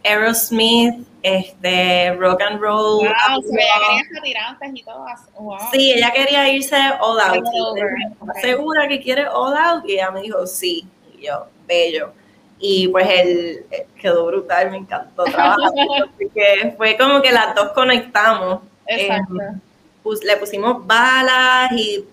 Aerosmith, 0.08 1.06
este, 1.22 2.14
rock 2.14 2.40
and 2.42 2.60
roll. 2.60 3.06
Wow, 3.06 3.42
ella 3.52 4.08
quería 4.10 4.58
y 4.74 4.82
todo. 4.82 5.06
Sí, 5.72 5.92
ella 5.92 6.10
quería 6.12 6.48
irse 6.50 6.76
all 7.00 7.20
out. 7.20 7.44
¿Segura 8.40 8.88
que 8.88 9.00
quiere 9.00 9.26
all 9.26 9.56
out? 9.56 9.84
Y 9.86 9.94
ella 9.94 10.10
me 10.10 10.22
dijo, 10.22 10.46
sí. 10.46 10.86
Y 11.16 11.26
yo, 11.26 11.46
bello 11.66 12.12
y 12.60 12.88
pues 12.88 13.08
él 13.08 13.66
eh, 13.70 13.86
quedó 14.00 14.26
brutal, 14.26 14.70
me 14.70 14.78
encantó 14.78 15.24
trabajar 15.24 15.70
porque 16.18 16.74
fue 16.76 16.96
como 16.96 17.22
que 17.22 17.32
las 17.32 17.54
dos 17.54 17.72
conectamos. 17.72 18.60
Exacto. 18.86 19.34
le 20.22 20.36
pusimos 20.38 20.86
balas 20.86 21.70
y, 21.72 22.04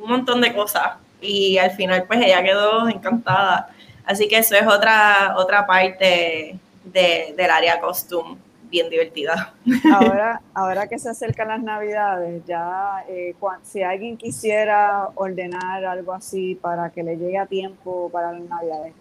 un 0.00 0.08
montón 0.08 0.40
de 0.40 0.52
cosas 0.52 0.94
y 1.20 1.58
al 1.58 1.70
final 1.72 2.04
pues 2.06 2.20
ella 2.20 2.42
quedó 2.42 2.88
encantada. 2.88 3.68
Así 4.04 4.26
que 4.26 4.38
eso 4.38 4.56
es 4.56 4.66
otra, 4.66 5.34
otra 5.36 5.64
parte 5.64 6.58
de, 6.84 7.34
del 7.36 7.50
área 7.50 7.80
costume 7.80 8.36
bien 8.72 8.88
divertida. 8.88 9.54
Ahora, 9.92 10.40
ahora 10.54 10.88
que 10.88 10.98
se 10.98 11.10
acercan 11.10 11.48
las 11.48 11.62
navidades, 11.62 12.42
ya 12.46 13.04
eh, 13.08 13.34
si 13.62 13.82
alguien 13.82 14.16
quisiera 14.16 15.10
ordenar 15.14 15.84
algo 15.84 16.12
así 16.14 16.54
para 16.54 16.90
que 16.90 17.02
le 17.02 17.16
llegue 17.16 17.38
a 17.38 17.46
tiempo 17.46 18.08
para 18.10 18.32
las 18.32 18.42
navidades, 18.42 18.94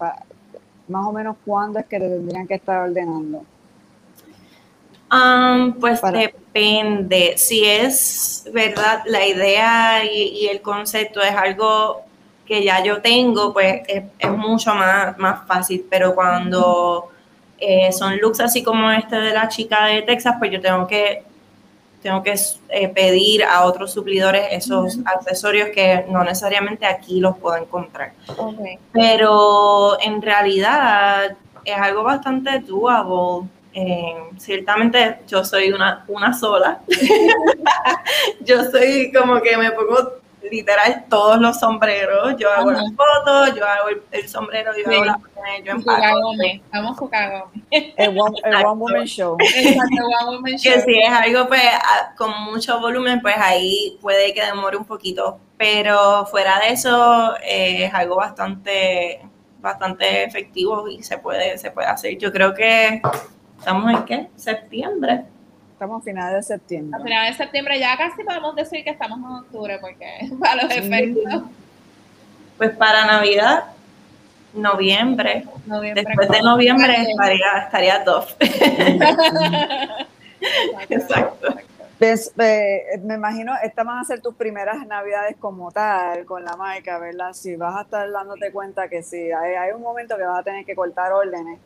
más 0.87 1.07
o 1.07 1.13
menos 1.13 1.37
cuándo 1.45 1.79
es 1.79 1.85
que 1.85 1.99
te 1.99 2.09
tendrían 2.09 2.47
que 2.47 2.55
estar 2.55 2.89
ordenando? 2.89 3.45
Um, 5.11 5.73
pues 5.73 6.01
depende. 6.01 7.33
Si 7.37 7.65
es 7.65 8.49
verdad, 8.53 9.03
la 9.05 9.25
idea 9.25 10.05
y, 10.05 10.47
el 10.47 10.61
concepto 10.61 11.21
es 11.21 11.35
algo 11.35 12.01
que 12.45 12.63
ya 12.63 12.83
yo 12.83 13.01
tengo, 13.01 13.53
pues 13.53 13.81
es, 13.87 14.31
mucho 14.31 14.73
más, 14.73 15.17
más 15.17 15.45
fácil. 15.47 15.85
Pero 15.89 16.15
cuando 16.15 17.10
eh, 17.61 17.91
son 17.91 18.17
looks 18.17 18.39
así 18.39 18.63
como 18.63 18.89
este 18.91 19.15
de 19.15 19.33
la 19.33 19.47
chica 19.47 19.85
de 19.85 20.01
Texas, 20.01 20.35
pues 20.39 20.51
yo 20.51 20.59
tengo 20.59 20.87
que 20.87 21.23
tengo 22.01 22.23
que 22.23 22.33
eh, 22.69 22.87
pedir 22.89 23.43
a 23.43 23.63
otros 23.63 23.93
suplidores 23.93 24.47
esos 24.49 24.97
accesorios 25.05 25.69
que 25.69 26.03
no 26.09 26.23
necesariamente 26.23 26.87
aquí 26.87 27.19
los 27.19 27.37
puedo 27.37 27.57
encontrar. 27.57 28.13
Pero 28.91 30.01
en 30.01 30.19
realidad 30.19 31.37
es 31.63 31.77
algo 31.77 32.03
bastante 32.03 32.59
doable. 32.59 33.47
Eh, 33.73 34.15
ciertamente 34.37 35.19
yo 35.27 35.45
soy 35.45 35.71
una, 35.71 36.03
una 36.07 36.33
sola. 36.33 36.81
yo 38.41 38.63
soy 38.71 39.11
como 39.13 39.39
que 39.39 39.55
me 39.55 39.71
pongo 39.71 40.20
literal 40.49 41.05
todos 41.09 41.39
los 41.39 41.59
sombreros. 41.59 42.35
Yo 42.37 42.51
hago 42.51 42.71
las 42.71 42.85
fotos, 42.93 43.55
yo 43.55 43.65
hago 43.65 43.89
el, 44.11 44.27
sombrero, 44.27 44.71
yo 44.77 44.91
hago 44.91 45.05
la 45.05 45.19
yo 45.63 45.71
empaco. 45.73 46.35
Vamos 46.71 46.97
El 47.69 48.19
One, 48.19 48.37
el 48.43 48.55
one 48.55 48.79
Woman 48.79 49.05
Show. 49.05 49.37
Exacto, 49.39 50.05
One 50.21 50.37
Woman 50.37 50.57
Show. 50.57 50.73
Que 50.73 50.81
si 50.81 50.99
es 50.99 51.09
algo 51.09 51.47
pues 51.47 51.61
con 52.17 52.43
mucho 52.43 52.79
volumen, 52.79 53.21
pues 53.21 53.35
ahí 53.37 53.97
puede 54.01 54.33
que 54.33 54.45
demore 54.45 54.77
un 54.77 54.85
poquito. 54.85 55.39
Pero 55.57 56.25
fuera 56.25 56.59
de 56.59 56.69
eso, 56.69 57.35
eh, 57.43 57.85
es 57.85 57.93
algo 57.93 58.15
bastante, 58.15 59.21
bastante 59.59 60.23
efectivo 60.23 60.87
y 60.87 61.03
se 61.03 61.17
puede, 61.17 61.57
se 61.57 61.71
puede 61.71 61.87
hacer. 61.87 62.17
Yo 62.17 62.31
creo 62.31 62.53
que 62.53 63.01
estamos 63.57 63.91
en 63.91 64.05
qué? 64.05 64.29
Septiembre. 64.35 65.25
Estamos 65.81 66.03
a 66.03 66.05
finales 66.05 66.35
de 66.35 66.43
septiembre. 66.43 66.95
A 66.95 67.03
finales 67.03 67.35
de 67.35 67.43
septiembre 67.43 67.79
ya 67.79 67.97
casi 67.97 68.23
podemos 68.23 68.55
decir 68.55 68.83
que 68.83 68.91
estamos 68.91 69.17
en 69.17 69.25
octubre 69.25 69.79
porque 69.81 70.29
para 70.39 70.61
los 70.61 70.71
efectos. 70.71 71.41
Pues 72.55 72.69
para 72.77 73.07
Navidad, 73.07 73.63
noviembre. 74.53 75.43
Después 75.95 76.29
de 76.29 76.41
noviembre 76.43 76.93
estaría, 77.09 77.57
estaría 77.63 78.03
top. 78.03 78.25
Exacto. 80.89 81.55
me 81.97 83.15
imagino, 83.15 83.55
estas 83.63 83.83
van 83.83 83.97
a 83.97 84.03
ser 84.03 84.21
tus 84.21 84.35
primeras 84.35 84.85
navidades 84.85 85.35
como 85.39 85.71
tal, 85.71 86.25
con 86.25 86.45
la 86.45 86.55
marca, 86.57 86.99
¿verdad? 86.99 87.33
Si 87.33 87.55
vas 87.55 87.75
a 87.75 87.81
estar 87.81 88.11
dándote 88.11 88.51
cuenta 88.51 88.87
que 88.87 89.01
sí, 89.01 89.31
hay, 89.31 89.71
un 89.71 89.81
momento 89.81 90.15
que 90.15 90.25
vas 90.25 90.41
a 90.41 90.43
tener 90.43 90.63
que 90.63 90.75
cortar 90.75 91.11
órdenes. 91.11 91.57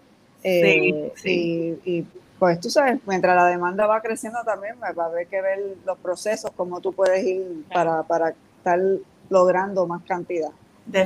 Eh, 0.41 1.11
sí, 1.17 1.81
Y, 1.83 2.05
pues 2.39 2.59
tú 2.59 2.69
sabes, 2.69 2.99
mientras 3.05 3.35
la 3.35 3.45
demanda 3.45 3.87
va 3.87 4.01
creciendo 4.01 4.39
también, 4.43 4.75
pues, 4.79 4.97
va 4.97 5.03
a 5.03 5.07
haber 5.07 5.27
que 5.27 5.41
ver 5.41 5.59
los 5.85 5.97
procesos, 5.99 6.51
cómo 6.55 6.81
tú 6.81 6.93
puedes 6.93 7.23
ir 7.23 7.65
para, 7.71 8.03
para 8.03 8.33
estar 8.57 8.79
logrando 9.29 9.87
más 9.87 10.03
cantidad. 10.03 10.49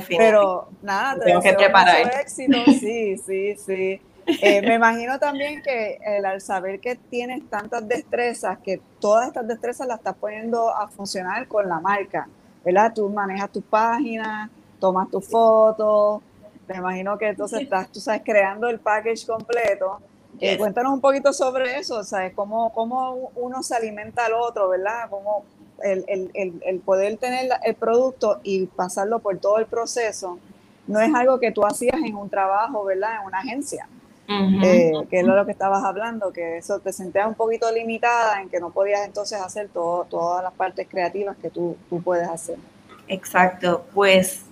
Pero 0.08 0.68
nada, 0.82 1.14
te 1.18 1.26
tengo 1.26 1.40
que 1.40 1.54
preparar. 1.54 2.20
éxito, 2.20 2.58
sí, 2.66 3.16
sí, 3.16 3.56
sí. 3.56 4.00
Eh, 4.26 4.62
me 4.62 4.74
imagino 4.74 5.18
también 5.18 5.62
que 5.62 5.98
el, 6.04 6.24
al 6.24 6.40
saber 6.40 6.80
que 6.80 6.96
tienes 6.96 7.48
tantas 7.48 7.86
destrezas, 7.88 8.58
que 8.58 8.80
todas 9.00 9.28
estas 9.28 9.48
destrezas 9.48 9.86
las 9.86 9.98
estás 9.98 10.14
poniendo 10.16 10.74
a 10.74 10.88
funcionar 10.88 11.48
con 11.48 11.68
la 11.68 11.80
marca, 11.80 12.28
¿verdad? 12.64 12.92
Tú 12.94 13.08
manejas 13.08 13.50
tu 13.50 13.62
página, 13.62 14.50
tomas 14.78 15.10
tus 15.10 15.26
fotos, 15.26 16.22
me 16.68 16.76
imagino 16.76 17.18
que 17.18 17.28
entonces 17.28 17.62
estás, 17.62 17.90
tú 17.90 17.98
sabes, 17.98 18.22
creando 18.24 18.68
el 18.68 18.78
package 18.78 19.26
completo. 19.26 20.00
Eh, 20.40 20.58
cuéntanos 20.58 20.92
un 20.92 21.00
poquito 21.00 21.32
sobre 21.32 21.78
eso, 21.78 22.02
¿sabes? 22.02 22.32
Cómo, 22.34 22.72
cómo 22.72 23.30
uno 23.36 23.62
se 23.62 23.74
alimenta 23.74 24.26
al 24.26 24.32
otro, 24.34 24.68
¿verdad? 24.68 25.08
Cómo 25.10 25.44
el, 25.82 26.04
el, 26.06 26.60
el 26.64 26.80
poder 26.80 27.16
tener 27.18 27.50
el 27.64 27.74
producto 27.74 28.40
y 28.42 28.66
pasarlo 28.66 29.18
por 29.18 29.38
todo 29.38 29.58
el 29.58 29.66
proceso 29.66 30.38
no 30.90 31.00
es 31.00 31.14
algo 31.14 31.38
que 31.38 31.52
tú 31.52 31.64
hacías 31.64 31.96
en 32.04 32.14
un 32.16 32.28
trabajo, 32.28 32.84
¿verdad? 32.84 33.20
En 33.20 33.26
una 33.26 33.38
agencia. 33.38 33.88
Eh, 34.32 34.92
que 35.10 35.18
es 35.18 35.26
lo 35.26 35.44
que 35.44 35.50
estabas 35.50 35.82
hablando, 35.82 36.32
que 36.32 36.58
eso 36.58 36.78
te 36.78 36.92
sentías 36.92 37.26
un 37.26 37.34
poquito 37.34 37.68
limitada 37.72 38.40
en 38.40 38.48
que 38.48 38.60
no 38.60 38.70
podías 38.70 39.04
entonces 39.04 39.40
hacer 39.40 39.68
todo, 39.70 40.04
todas 40.04 40.44
las 40.44 40.52
partes 40.52 40.86
creativas 40.88 41.36
que 41.36 41.50
tú, 41.50 41.76
tú 41.88 42.00
puedes 42.00 42.28
hacer. 42.28 42.56
Exacto, 43.08 43.84
pues 43.92 44.44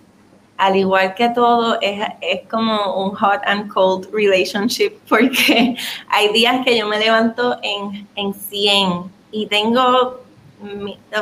al 0.59 0.77
igual 0.77 1.15
que 1.15 1.31
todo, 1.31 1.79
es, 1.81 2.07
es, 2.21 2.47
como 2.49 3.03
un 3.05 3.15
hot 3.15 3.41
and 3.47 3.73
cold 3.73 4.09
relationship, 4.13 4.93
porque 5.09 5.77
hay 6.09 6.33
días 6.33 6.65
que 6.65 6.77
yo 6.77 6.87
me 6.87 6.99
levanto 6.99 7.59
en, 7.63 8.07
en 8.17 8.35
100 8.35 9.05
y 9.31 9.47
tengo 9.47 10.21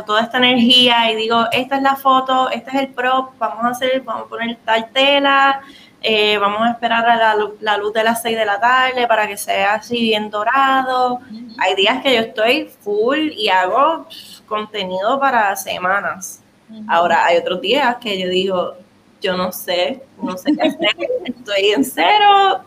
toda 0.07 0.23
esta 0.23 0.39
energía 0.39 1.11
y 1.11 1.17
digo, 1.17 1.45
esta 1.53 1.77
es 1.77 1.83
la 1.83 1.97
foto, 1.97 2.49
este 2.51 2.71
es 2.71 2.77
el 2.77 2.89
prop, 2.89 3.33
vamos 3.39 3.65
a 3.65 3.69
hacer, 3.69 4.01
vamos 4.01 4.25
a 4.25 4.29
poner 4.29 4.57
tal 4.65 4.89
tela, 4.93 5.61
eh, 6.03 6.39
vamos 6.39 6.63
a 6.63 6.71
esperar 6.71 7.05
a 7.05 7.35
la, 7.61 7.77
luz 7.77 7.93
de 7.93 8.05
las 8.05 8.23
6 8.23 8.37
de 8.37 8.45
la 8.45 8.61
tarde 8.61 9.07
para 9.07 9.27
que 9.27 9.37
sea 9.37 9.75
así 9.75 10.01
bien 10.01 10.31
dorado. 10.31 11.21
Hay 11.59 11.75
días 11.75 12.03
que 12.03 12.15
yo 12.15 12.21
estoy 12.21 12.71
full 12.81 13.19
y 13.37 13.49
hago 13.49 14.07
contenido 14.47 15.19
para 15.19 15.55
semanas. 15.57 16.43
Ahora, 16.89 17.25
hay 17.25 17.39
otros 17.39 17.61
días 17.61 17.97
que 17.97 18.19
yo 18.19 18.29
digo, 18.29 18.75
yo 19.21 19.37
no 19.37 19.53
sé, 19.53 20.03
no 20.23 20.37
sé 20.37 20.53
qué 20.55 20.69
hacer, 20.69 20.97
estoy 21.25 21.71
en 21.71 21.85
cero. 21.85 22.61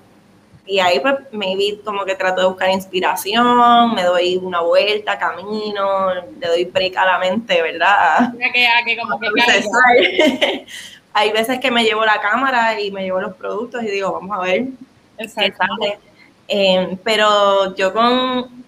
Y 0.66 0.80
ahí 0.80 1.00
pues 1.00 1.16
maybe 1.32 1.80
como 1.84 2.06
que 2.06 2.14
trato 2.14 2.42
de 2.42 2.48
buscar 2.48 2.70
inspiración, 2.70 3.96
me 3.96 4.04
doy 4.04 4.38
una 4.38 4.62
vuelta, 4.62 5.18
camino, 5.18 6.14
le 6.40 6.48
doy 6.48 6.66
break 6.66 6.96
a 6.96 7.06
la 7.06 7.18
mente, 7.18 7.60
¿verdad? 7.62 8.34
que, 8.38 8.68
que 8.86 8.98
como 8.98 9.20
que 9.20 9.30
hay 11.14 11.32
veces 11.32 11.60
que 11.60 11.72
me 11.72 11.84
llevo 11.84 12.06
la 12.06 12.22
cámara 12.22 12.80
y 12.80 12.92
me 12.92 13.02
llevo 13.02 13.20
los 13.20 13.36
productos 13.36 13.82
y 13.84 13.88
digo, 13.88 14.12
vamos 14.12 14.38
a 14.38 14.42
ver 14.42 14.66
qué 15.18 15.28
sale. 15.28 16.00
Em, 16.48 16.98
pero 16.98 17.76
yo 17.76 17.94
con 17.94 18.64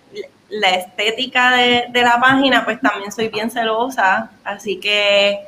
la 0.50 0.70
estética 0.72 1.52
de, 1.56 2.02
la 2.02 2.20
página, 2.20 2.64
pues 2.66 2.80
también 2.82 3.12
soy 3.12 3.30
bien 3.30 3.50
celosa, 3.50 4.32
así 4.44 4.80
que 4.80 5.40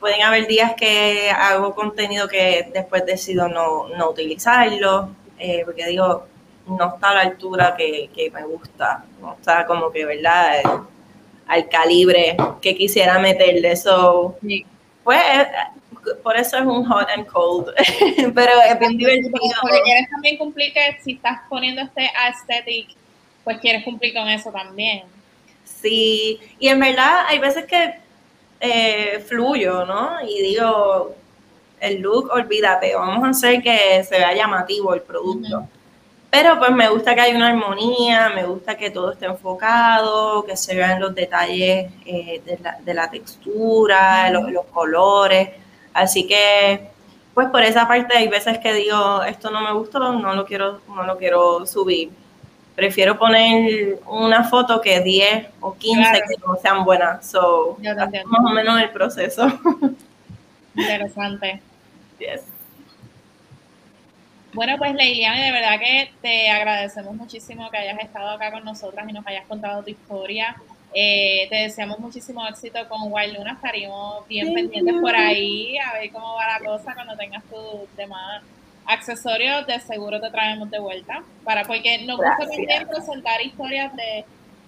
pueden 0.00 0.22
haber 0.22 0.46
días 0.46 0.74
que 0.74 1.30
hago 1.30 1.74
contenido 1.74 2.28
que 2.28 2.70
después 2.72 3.04
decido 3.04 3.48
no, 3.48 3.88
no 3.88 4.10
utilizarlo, 4.10 5.10
eh, 5.38 5.62
porque 5.64 5.86
digo, 5.86 6.26
no 6.66 6.94
está 6.94 7.10
a 7.10 7.14
la 7.14 7.20
altura 7.22 7.74
que, 7.76 8.30
me 8.32 8.44
gusta, 8.44 9.04
no 9.20 9.34
está 9.34 9.66
como 9.66 9.90
que, 9.90 10.04
¿verdad? 10.04 10.62
al 11.46 11.68
calibre 11.68 12.36
que 12.60 12.76
quisiera 12.76 13.18
meterle. 13.18 13.72
eso 13.72 14.36
pues 15.02 15.46
por 16.22 16.36
eso 16.36 16.58
es 16.58 16.64
un 16.64 16.84
hot 16.84 17.08
and 17.14 17.26
cold, 17.26 17.68
pero 18.34 18.52
es 18.68 18.78
bien 18.78 18.96
divertido. 18.96 19.32
Porque 19.62 19.80
quieres 19.82 20.10
también 20.10 20.36
cumplir 20.36 20.72
que 20.72 20.98
si 21.02 21.12
estás 21.12 21.40
poniendo 21.48 21.82
este 21.82 22.10
aesthetic, 22.14 22.88
pues 23.44 23.58
quieres 23.58 23.84
cumplir 23.84 24.14
con 24.14 24.28
eso 24.28 24.50
también. 24.50 25.04
Sí, 25.64 26.38
y 26.58 26.68
en 26.68 26.80
verdad 26.80 27.24
hay 27.26 27.38
veces 27.38 27.64
que 27.66 27.94
eh, 28.60 29.24
fluyo, 29.26 29.84
¿no? 29.84 30.20
Y 30.26 30.42
digo, 30.42 31.14
el 31.80 32.00
look, 32.00 32.30
olvídate, 32.32 32.94
vamos 32.94 33.24
a 33.24 33.30
hacer 33.30 33.62
que 33.62 34.02
se 34.04 34.16
vea 34.18 34.34
llamativo 34.34 34.94
el 34.94 35.02
producto. 35.02 35.68
Pero 36.30 36.58
pues 36.58 36.70
me 36.72 36.88
gusta 36.90 37.14
que 37.14 37.22
haya 37.22 37.36
una 37.36 37.48
armonía, 37.48 38.30
me 38.34 38.44
gusta 38.44 38.76
que 38.76 38.90
todo 38.90 39.12
esté 39.12 39.26
enfocado, 39.26 40.44
que 40.44 40.56
se 40.56 40.74
vean 40.74 41.00
los 41.00 41.14
detalles 41.14 41.90
eh, 42.04 42.42
de, 42.84 42.94
la, 42.94 43.10
textura, 43.10 44.30
los, 44.30 44.50
los 44.50 44.66
colores. 44.66 45.50
Así 45.94 46.26
que, 46.26 46.90
pues 47.32 47.48
por 47.48 47.62
esa 47.62 47.88
parte 47.88 48.16
hay 48.16 48.28
veces 48.28 48.58
que 48.58 48.74
digo, 48.74 49.22
esto 49.24 49.50
no 49.50 49.62
me 49.62 49.72
gustó, 49.72 50.12
no 50.12 50.34
lo 50.34 50.44
quiero, 50.44 50.80
no 50.88 51.04
lo 51.04 51.16
quiero 51.16 51.64
subir. 51.66 52.10
Prefiero 52.78 53.18
poner 53.18 53.98
una 54.06 54.44
foto 54.44 54.80
que 54.80 55.00
10 55.00 55.48
o 55.58 55.74
15 55.74 56.12
que 56.12 56.46
no 56.46 56.54
sean 56.62 56.84
buenas. 56.84 57.28
So, 57.28 57.76
más 57.82 58.40
o 58.44 58.50
menos 58.50 58.80
el 58.80 58.90
proceso. 58.90 59.48
Interesante. 60.76 61.60
Bueno, 64.52 64.76
pues 64.78 64.94
Leiliane, 64.94 65.46
de 65.46 65.50
verdad 65.50 65.80
que 65.80 66.12
te 66.22 66.50
agradecemos 66.50 67.16
muchísimo 67.16 67.68
que 67.68 67.78
hayas 67.78 67.98
estado 67.98 68.30
acá 68.30 68.52
con 68.52 68.64
nosotras 68.64 69.08
y 69.08 69.12
nos 69.12 69.26
hayas 69.26 69.44
contado 69.46 69.82
tu 69.82 69.90
historia. 69.90 70.54
Eh, 70.94 71.48
te 71.50 71.56
deseamos 71.56 71.98
muchísimo 71.98 72.46
éxito 72.46 72.88
con 72.88 73.12
Wild 73.12 73.38
Luna. 73.38 73.54
Estaríamos 73.54 74.24
bien 74.28 74.54
pendientes 74.54 74.94
por 75.00 75.16
ahí 75.16 75.76
a 75.78 75.94
ver 75.94 76.12
cómo 76.12 76.36
va 76.36 76.60
la 76.60 76.64
cosa 76.64 76.94
cuando 76.94 77.16
tengas 77.16 77.42
tus 77.42 77.96
demás 77.96 78.40
accesorios. 78.88 79.66
De 79.66 79.78
seguro 79.78 80.20
te 80.20 80.30
traemos 80.30 80.68
de 80.70 80.80
vuelta. 80.80 81.22
para 81.44 81.64
Porque 81.64 82.04
nos 82.04 82.16
gusta 82.16 82.36
también 82.38 82.88
presentar 82.88 83.40
historias 83.40 83.94
de, 83.94 84.24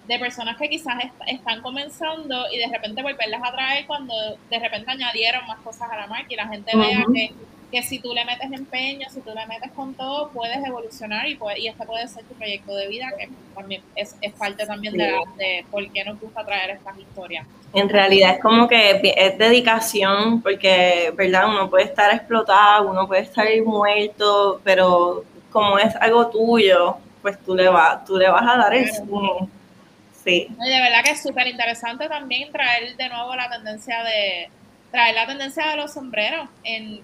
de 0.07 0.19
personas 0.19 0.57
que 0.57 0.69
quizás 0.69 0.95
están 1.27 1.61
comenzando 1.61 2.45
y 2.51 2.59
de 2.59 2.67
repente 2.67 3.01
volverlas 3.01 3.41
a 3.43 3.51
traer 3.51 3.85
cuando 3.85 4.13
de 4.49 4.59
repente 4.59 4.89
añadieron 4.89 5.45
más 5.47 5.59
cosas 5.59 5.91
a 5.91 5.97
la 5.97 6.07
marca 6.07 6.27
y 6.29 6.35
la 6.35 6.47
gente 6.47 6.71
vea 6.75 7.03
que 7.13 7.33
que 7.71 7.81
si 7.83 7.99
tú 7.99 8.13
le 8.13 8.25
metes 8.25 8.51
empeño, 8.51 9.07
si 9.09 9.21
tú 9.21 9.31
le 9.33 9.45
metes 9.47 9.71
con 9.71 9.93
todo, 9.93 10.29
puedes 10.29 10.57
evolucionar 10.57 11.27
y, 11.27 11.35
puede, 11.35 11.59
y 11.59 11.67
este 11.67 11.85
puede 11.85 12.07
ser 12.07 12.23
tu 12.25 12.33
proyecto 12.35 12.75
de 12.75 12.87
vida, 12.87 13.07
que 13.17 13.29
también 13.55 13.81
es, 13.95 14.15
parte 14.37 14.65
también 14.65 14.93
de, 14.93 15.11
de, 15.37 15.65
por 15.71 15.89
qué 15.91 16.03
nos 16.03 16.19
gusta 16.19 16.45
traer 16.45 16.71
estas 16.71 16.97
historias. 16.99 17.47
En 17.73 17.87
realidad 17.87 18.35
es 18.35 18.41
como 18.41 18.67
que 18.67 19.01
es 19.15 19.37
dedicación, 19.37 20.41
porque, 20.41 21.13
¿verdad? 21.15 21.47
Uno 21.47 21.69
puede 21.69 21.85
estar 21.85 22.13
explotado, 22.13 22.89
uno 22.89 23.07
puede 23.07 23.21
estar 23.21 23.47
muerto, 23.63 24.59
pero 24.63 25.23
como 25.51 25.79
es 25.79 25.95
algo 25.95 26.27
tuyo, 26.27 26.97
pues 27.21 27.37
tú 27.43 27.55
le, 27.55 27.69
vas 27.69 28.03
tú 28.05 28.17
le 28.17 28.29
vas 28.29 28.43
a 28.43 28.57
dar 28.57 28.73
el 28.73 28.89
Sí. 30.23 30.47
De 30.49 30.81
verdad 30.81 31.03
que 31.03 31.11
es 31.11 31.23
súper 31.23 31.47
interesante 31.47 32.07
también 32.07 32.51
traer 32.51 32.95
de 32.95 33.09
nuevo 33.09 33.35
la 33.35 33.49
tendencia 33.49 34.03
de 34.03 34.49
traer 34.91 35.15
la 35.15 35.25
tendencia 35.25 35.67
de 35.69 35.77
los 35.77 35.93
sombreros 35.93 36.47
en 36.63 37.01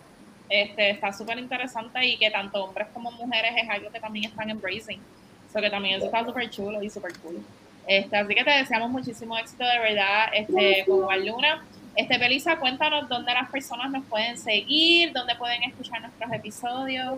este, 0.49 0.91
está 0.91 1.11
súper 1.13 1.37
interesante 1.39 2.05
y 2.05 2.17
que 2.17 2.31
tanto 2.31 2.63
hombres 2.63 2.87
como 2.93 3.11
mujeres 3.11 3.51
es 3.61 3.69
algo 3.69 3.91
que 3.91 3.99
también 3.99 4.29
están 4.29 4.49
embracing. 4.49 4.99
Eso 5.49 5.61
que 5.61 5.69
también 5.69 5.95
eso 5.95 6.05
está 6.05 6.25
súper 6.25 6.49
chulo 6.49 6.81
y 6.81 6.89
súper 6.89 7.17
cool. 7.19 7.43
Este, 7.87 8.17
así 8.17 8.35
que 8.35 8.43
te 8.43 8.51
deseamos 8.51 8.89
muchísimo 8.89 9.37
éxito 9.37 9.63
de 9.63 9.79
verdad 9.79 10.25
este, 10.33 10.85
con 10.85 11.25
Luna. 11.25 11.63
Este, 11.95 12.17
Belisa, 12.17 12.59
cuéntanos 12.59 13.09
dónde 13.09 13.33
las 13.33 13.49
personas 13.49 13.89
nos 13.89 14.05
pueden 14.05 14.37
seguir, 14.37 15.13
dónde 15.13 15.35
pueden 15.35 15.63
escuchar 15.63 16.01
nuestros 16.01 16.31
episodios. 16.31 17.15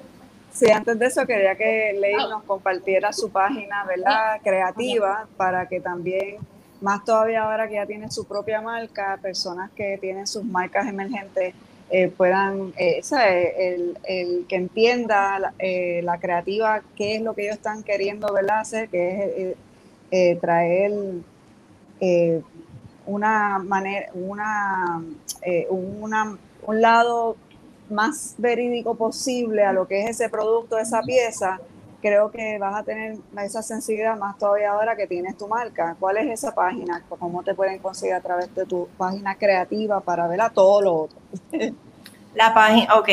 Sí, 0.53 0.71
antes 0.71 0.97
de 0.97 1.05
eso 1.05 1.25
quería 1.25 1.55
que 1.55 1.95
Ley 1.99 2.15
oh. 2.15 2.29
nos 2.29 2.43
compartiera 2.43 3.11
su 3.11 3.29
página, 3.29 3.83
¿verdad? 3.83 4.39
Creativa, 4.43 5.27
para 5.37 5.67
que 5.67 5.79
también 5.79 6.37
más 6.81 7.03
todavía 7.03 7.43
ahora 7.43 7.67
que 7.67 7.75
ya 7.75 7.85
tienen 7.85 8.11
su 8.11 8.25
propia 8.25 8.61
marca, 8.61 9.19
personas 9.21 9.69
que 9.71 9.97
tienen 9.99 10.27
sus 10.27 10.43
marcas 10.43 10.87
emergentes 10.87 11.53
eh, 11.91 12.07
puedan, 12.15 12.73
eh, 12.77 13.01
el, 13.57 13.97
el, 14.03 14.45
que 14.47 14.55
entienda 14.55 15.39
la, 15.39 15.53
eh, 15.57 16.01
la, 16.03 16.19
creativa, 16.19 16.83
qué 16.95 17.15
es 17.15 17.21
lo 17.21 17.33
que 17.33 17.43
ellos 17.43 17.55
están 17.55 17.81
queriendo 17.81 18.31
¿verdad? 18.31 18.59
hacer, 18.59 18.89
que 18.89 19.55
es 20.11 20.39
traer 20.39 20.91
una 23.05 23.59
manera, 23.59 24.07
una, 24.13 25.01
un 26.67 26.81
lado 26.81 27.35
más 27.89 28.35
verídico 28.37 28.93
posible 28.93 29.63
a 29.63 29.73
lo 29.73 29.87
que 29.87 30.03
es 30.03 30.11
ese 30.11 30.29
producto, 30.29 30.77
esa 30.77 31.01
pieza, 31.01 31.59
creo 32.01 32.31
que 32.31 32.57
vas 32.57 32.75
a 32.75 32.83
tener 32.83 33.17
esa 33.43 33.61
sensibilidad 33.61 34.17
más 34.17 34.37
todavía 34.37 34.71
ahora 34.71 34.95
que 34.95 35.07
tienes 35.07 35.37
tu 35.37 35.47
marca. 35.47 35.95
¿Cuál 35.99 36.17
es 36.17 36.31
esa 36.31 36.53
página? 36.53 37.03
¿Cómo 37.07 37.43
te 37.43 37.53
pueden 37.53 37.79
conseguir 37.79 38.15
a 38.15 38.21
través 38.21 38.53
de 38.55 38.65
tu 38.65 38.87
página 38.97 39.35
creativa 39.35 39.99
para 39.99 40.27
ver 40.27 40.41
a 40.41 40.49
todo 40.49 40.81
lo 40.81 40.95
otro? 40.95 41.19
La 42.35 42.53
página, 42.53 42.93
ok, 42.95 43.09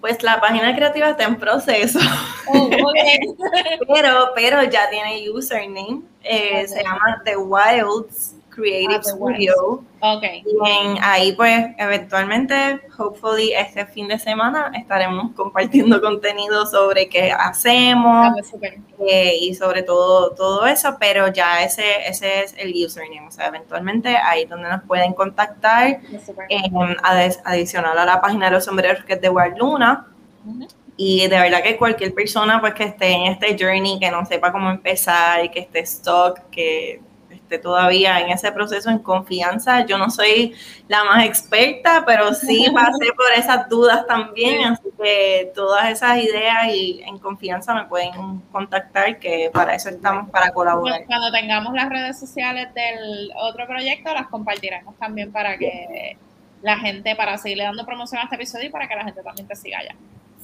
pues 0.00 0.22
la 0.22 0.38
página 0.38 0.74
creativa 0.76 1.10
está 1.10 1.24
en 1.24 1.36
proceso. 1.36 1.98
Oh, 2.48 2.68
pero, 3.94 4.30
pero 4.34 4.62
ya 4.64 4.88
tiene 4.90 5.28
username. 5.30 6.02
Eh, 6.22 6.68
se 6.68 6.82
llama 6.82 7.22
The 7.24 7.36
Wilds 7.36 8.34
Creative 8.60 9.02
Studio. 9.02 9.82
Okay. 10.02 10.42
Y 10.46 10.98
ahí 11.02 11.32
pues 11.32 11.66
eventualmente, 11.76 12.80
hopefully 12.98 13.52
este 13.52 13.84
fin 13.86 14.08
de 14.08 14.18
semana 14.18 14.72
estaremos 14.74 15.32
compartiendo 15.32 16.00
contenido 16.02 16.66
sobre 16.66 17.08
qué 17.08 17.32
hacemos 17.32 18.28
ah, 18.28 18.32
pues, 18.32 18.54
eh, 19.06 19.36
y 19.40 19.54
sobre 19.54 19.82
todo 19.82 20.30
todo 20.34 20.66
eso, 20.66 20.96
pero 20.98 21.28
ya 21.28 21.62
ese, 21.62 22.08
ese 22.08 22.44
es 22.44 22.54
el 22.56 22.72
username, 22.74 23.28
o 23.28 23.30
sea, 23.30 23.48
eventualmente 23.48 24.16
ahí 24.16 24.46
donde 24.46 24.68
nos 24.70 24.82
pueden 24.84 25.12
contactar, 25.12 26.00
eh, 26.48 26.70
adicional 27.44 27.98
a 27.98 28.04
la 28.04 28.20
página 28.20 28.46
de 28.46 28.52
los 28.52 28.64
sombreros 28.64 29.04
que 29.04 29.14
es 29.14 29.20
de 29.20 29.28
Wild 29.28 29.58
Luna. 29.58 30.06
Y 31.02 31.26
de 31.28 31.38
verdad 31.38 31.62
que 31.62 31.78
cualquier 31.78 32.12
persona 32.12 32.60
pues 32.60 32.74
que 32.74 32.84
esté 32.84 33.12
en 33.12 33.32
este 33.32 33.56
journey, 33.58 33.98
que 33.98 34.10
no 34.10 34.24
sepa 34.26 34.52
cómo 34.52 34.68
empezar 34.70 35.50
que 35.50 35.60
esté 35.60 35.80
stock, 35.80 36.40
que 36.50 37.00
todavía 37.58 38.20
en 38.20 38.30
ese 38.30 38.52
proceso 38.52 38.90
en 38.90 38.98
confianza. 38.98 39.84
Yo 39.86 39.98
no 39.98 40.10
soy 40.10 40.54
la 40.88 41.04
más 41.04 41.24
experta, 41.24 42.04
pero 42.06 42.32
sí 42.34 42.66
pasé 42.74 43.12
por 43.16 43.32
esas 43.36 43.68
dudas 43.68 44.06
también, 44.06 44.64
así 44.64 44.88
que 45.00 45.52
todas 45.54 45.90
esas 45.90 46.18
ideas 46.18 46.68
y 46.68 47.02
en 47.06 47.18
confianza 47.18 47.74
me 47.74 47.84
pueden 47.86 48.40
contactar, 48.52 49.18
que 49.18 49.50
para 49.52 49.74
eso 49.74 49.88
estamos, 49.88 50.30
para 50.30 50.50
colaborar. 50.52 51.04
Cuando 51.06 51.32
tengamos 51.32 51.74
las 51.74 51.88
redes 51.88 52.18
sociales 52.18 52.68
del 52.74 53.30
otro 53.36 53.66
proyecto, 53.66 54.12
las 54.12 54.28
compartiremos 54.28 54.96
también 54.96 55.32
para 55.32 55.56
que 55.56 56.16
la 56.62 56.78
gente, 56.78 57.16
para 57.16 57.38
seguirle 57.38 57.64
dando 57.64 57.84
promoción 57.86 58.20
a 58.20 58.24
este 58.24 58.36
episodio 58.36 58.68
y 58.68 58.70
para 58.70 58.86
que 58.86 58.94
la 58.94 59.04
gente 59.04 59.22
también 59.22 59.46
te 59.46 59.56
siga 59.56 59.78
allá. 59.78 59.94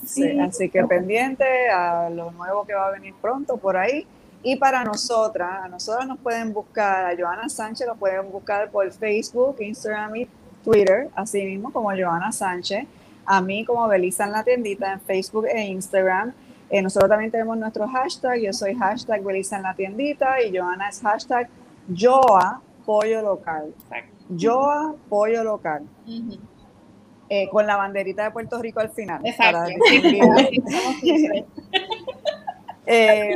Sí, 0.04 0.38
así 0.38 0.68
que 0.70 0.84
pendiente 0.84 1.68
a 1.68 2.08
lo 2.10 2.30
nuevo 2.30 2.64
que 2.64 2.74
va 2.74 2.88
a 2.88 2.90
venir 2.92 3.14
pronto 3.20 3.56
por 3.56 3.76
ahí. 3.76 4.06
Y 4.42 4.56
para 4.56 4.84
nosotras, 4.84 5.64
a 5.64 5.68
nosotras 5.68 6.06
nos 6.06 6.18
pueden 6.18 6.52
buscar, 6.52 7.06
a 7.06 7.16
Joana 7.16 7.48
Sánchez 7.48 7.86
lo 7.86 7.96
pueden 7.96 8.30
buscar 8.30 8.70
por 8.70 8.90
Facebook, 8.92 9.56
Instagram 9.60 10.16
y 10.16 10.28
Twitter, 10.64 11.08
así 11.14 11.44
mismo 11.44 11.72
como 11.72 11.90
Joana 11.90 12.32
Sánchez. 12.32 12.86
A 13.24 13.40
mí 13.40 13.64
como 13.64 13.86
Belisa 13.88 14.24
en 14.24 14.32
la 14.32 14.44
tiendita 14.44 14.92
en 14.92 15.00
Facebook 15.00 15.46
e 15.46 15.64
Instagram. 15.66 16.32
Eh, 16.70 16.82
nosotros 16.82 17.10
también 17.10 17.30
tenemos 17.30 17.56
nuestro 17.56 17.88
hashtag, 17.88 18.40
yo 18.40 18.52
soy 18.52 18.74
hashtag 18.74 19.22
Belisa 19.22 19.56
en 19.56 19.62
la 19.62 19.74
tiendita 19.74 20.42
y 20.42 20.56
Joana 20.56 20.88
es 20.88 21.00
hashtag 21.00 21.48
Joa 21.88 22.60
Pollo 22.84 23.22
Local. 23.22 23.72
Joa 24.28 24.94
Pollo 25.08 25.44
Local. 25.44 25.82
Eh, 27.28 27.48
con 27.50 27.66
la 27.66 27.76
banderita 27.76 28.24
de 28.24 28.30
Puerto 28.30 28.60
Rico 28.60 28.80
al 28.80 28.90
final. 28.90 29.20
Exacto. 29.24 29.64
eh, 32.86 33.34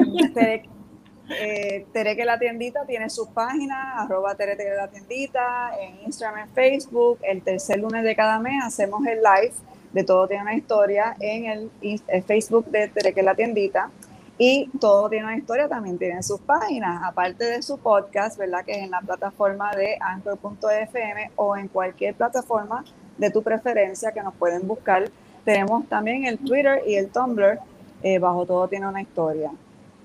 eh, 1.30 2.24
la 2.24 2.38
tiendita 2.38 2.84
tiene 2.86 3.08
sus 3.08 3.28
páginas, 3.28 3.78
arroba 3.96 4.34
Tere 4.34 4.56
la 4.76 4.88
tiendita, 4.88 5.72
en 5.80 6.06
Instagram, 6.06 6.48
en 6.48 6.54
Facebook. 6.54 7.18
El 7.22 7.42
tercer 7.42 7.78
lunes 7.78 8.02
de 8.04 8.16
cada 8.16 8.38
mes 8.40 8.62
hacemos 8.64 9.06
el 9.06 9.18
live 9.18 9.52
de 9.92 10.04
Todo 10.04 10.26
tiene 10.28 10.42
una 10.42 10.54
historia 10.54 11.16
en 11.20 11.70
el, 11.80 12.22
Facebook 12.26 12.66
de 12.66 12.88
Tere 12.88 13.12
que 13.12 13.22
la 13.22 13.34
tiendita. 13.34 13.90
Y 14.38 14.70
Todo 14.80 15.08
tiene 15.08 15.26
una 15.26 15.36
historia 15.36 15.68
también 15.68 15.98
tiene 15.98 16.22
sus 16.22 16.40
páginas, 16.40 17.02
aparte 17.04 17.44
de 17.44 17.62
su 17.62 17.78
podcast, 17.78 18.38
¿verdad? 18.38 18.64
Que 18.64 18.72
es 18.72 18.78
en 18.78 18.90
la 18.90 19.00
plataforma 19.00 19.74
de 19.76 19.98
anchor.fm 20.00 21.30
o 21.36 21.56
en 21.56 21.68
cualquier 21.68 22.14
plataforma 22.14 22.84
de 23.18 23.30
tu 23.30 23.42
preferencia 23.42 24.12
que 24.12 24.22
nos 24.22 24.34
pueden 24.34 24.66
buscar. 24.66 25.10
Tenemos 25.44 25.86
también 25.88 26.24
el 26.24 26.38
Twitter 26.38 26.82
y 26.86 26.94
el 26.94 27.08
Tumblr, 27.08 27.58
eh, 28.02 28.18
bajo 28.18 28.46
Todo 28.46 28.66
tiene 28.66 28.88
una 28.88 29.02
historia. 29.02 29.50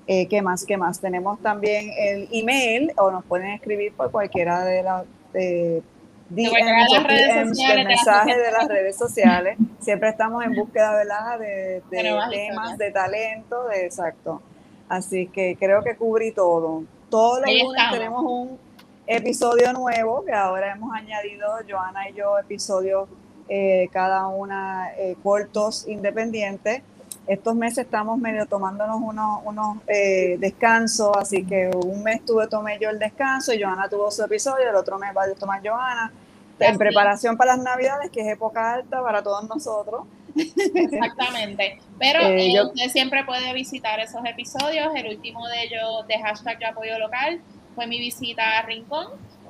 Eh, 0.07 0.27
¿Qué 0.27 0.41
más? 0.41 0.65
¿Qué 0.65 0.77
más? 0.77 0.99
Tenemos 0.99 1.39
también 1.39 1.89
el 1.97 2.27
email 2.31 2.91
o 2.97 3.09
nos 3.09 3.25
pueden 3.25 3.47
escribir 3.47 3.91
por 3.93 4.11
cualquiera 4.11 4.63
de 4.63 4.83
las 4.83 5.03
de, 5.33 5.81
mensajes 6.29 8.37
de 8.37 8.51
las 8.51 8.67
redes 8.67 8.97
sociales. 8.97 9.57
Siempre 9.79 10.09
estamos 10.09 10.43
en 10.43 10.53
búsqueda 10.53 10.93
¿verdad? 10.93 11.39
de, 11.39 11.81
temas, 11.89 12.77
de 12.77 12.91
talento, 12.91 13.67
de 13.67 13.85
exacto. 13.85 14.41
Así 14.87 15.27
que 15.27 15.57
creo 15.59 15.83
que 15.83 15.95
cubrí 15.95 16.31
todo. 16.31 16.83
Todos 17.09 17.41
los 17.41 17.63
lunes 17.63 17.83
tenemos 17.91 18.23
un 18.23 18.59
episodio 19.07 19.73
nuevo 19.73 20.23
que 20.23 20.33
ahora 20.33 20.71
hemos 20.71 20.93
añadido, 20.93 21.47
Joana 21.67 22.09
y 22.09 22.13
yo, 22.13 22.37
episodios 22.37 23.09
eh, 23.47 23.89
cada 23.91 24.27
una 24.27 24.91
eh, 24.97 25.15
cortos, 25.23 25.87
independientes 25.87 26.83
estos 27.27 27.55
meses 27.55 27.85
estamos 27.85 28.19
medio 28.19 28.45
tomándonos 28.45 28.97
unos, 29.01 29.39
unos 29.45 29.77
eh, 29.87 30.37
descansos, 30.39 31.15
así 31.17 31.45
que 31.45 31.69
un 31.73 32.03
mes 32.03 32.23
tuve, 32.23 32.47
tomé 32.47 32.77
yo 32.79 32.89
el 32.89 32.99
descanso 32.99 33.53
y 33.53 33.61
Joana 33.61 33.89
tuvo 33.89 34.11
su 34.11 34.23
episodio, 34.23 34.69
el 34.69 34.75
otro 34.75 34.99
mes 34.99 35.11
va 35.15 35.23
a 35.23 35.33
tomar 35.33 35.61
Joana, 35.67 36.11
en 36.59 36.77
preparación 36.77 37.35
para 37.35 37.55
las 37.55 37.63
navidades, 37.63 38.11
que 38.11 38.21
es 38.21 38.27
época 38.27 38.73
alta 38.73 39.01
para 39.01 39.21
todos 39.21 39.47
nosotros. 39.47 40.05
Exactamente. 40.35 41.79
Pero 41.99 42.21
eh, 42.21 42.61
usted 42.63 42.89
siempre 42.89 43.23
puede 43.23 43.53
visitar 43.53 43.99
esos 43.99 44.23
episodios. 44.25 44.93
El 44.95 45.07
último 45.07 45.45
de 45.47 45.63
ellos 45.63 46.07
de 46.07 46.19
hashtag 46.19 46.59
yo 46.59 46.67
apoyo 46.67 46.99
local 46.99 47.41
fue 47.73 47.87
mi 47.87 47.99
visita 47.99 48.59
a 48.59 48.61
Rincón. 48.63 49.07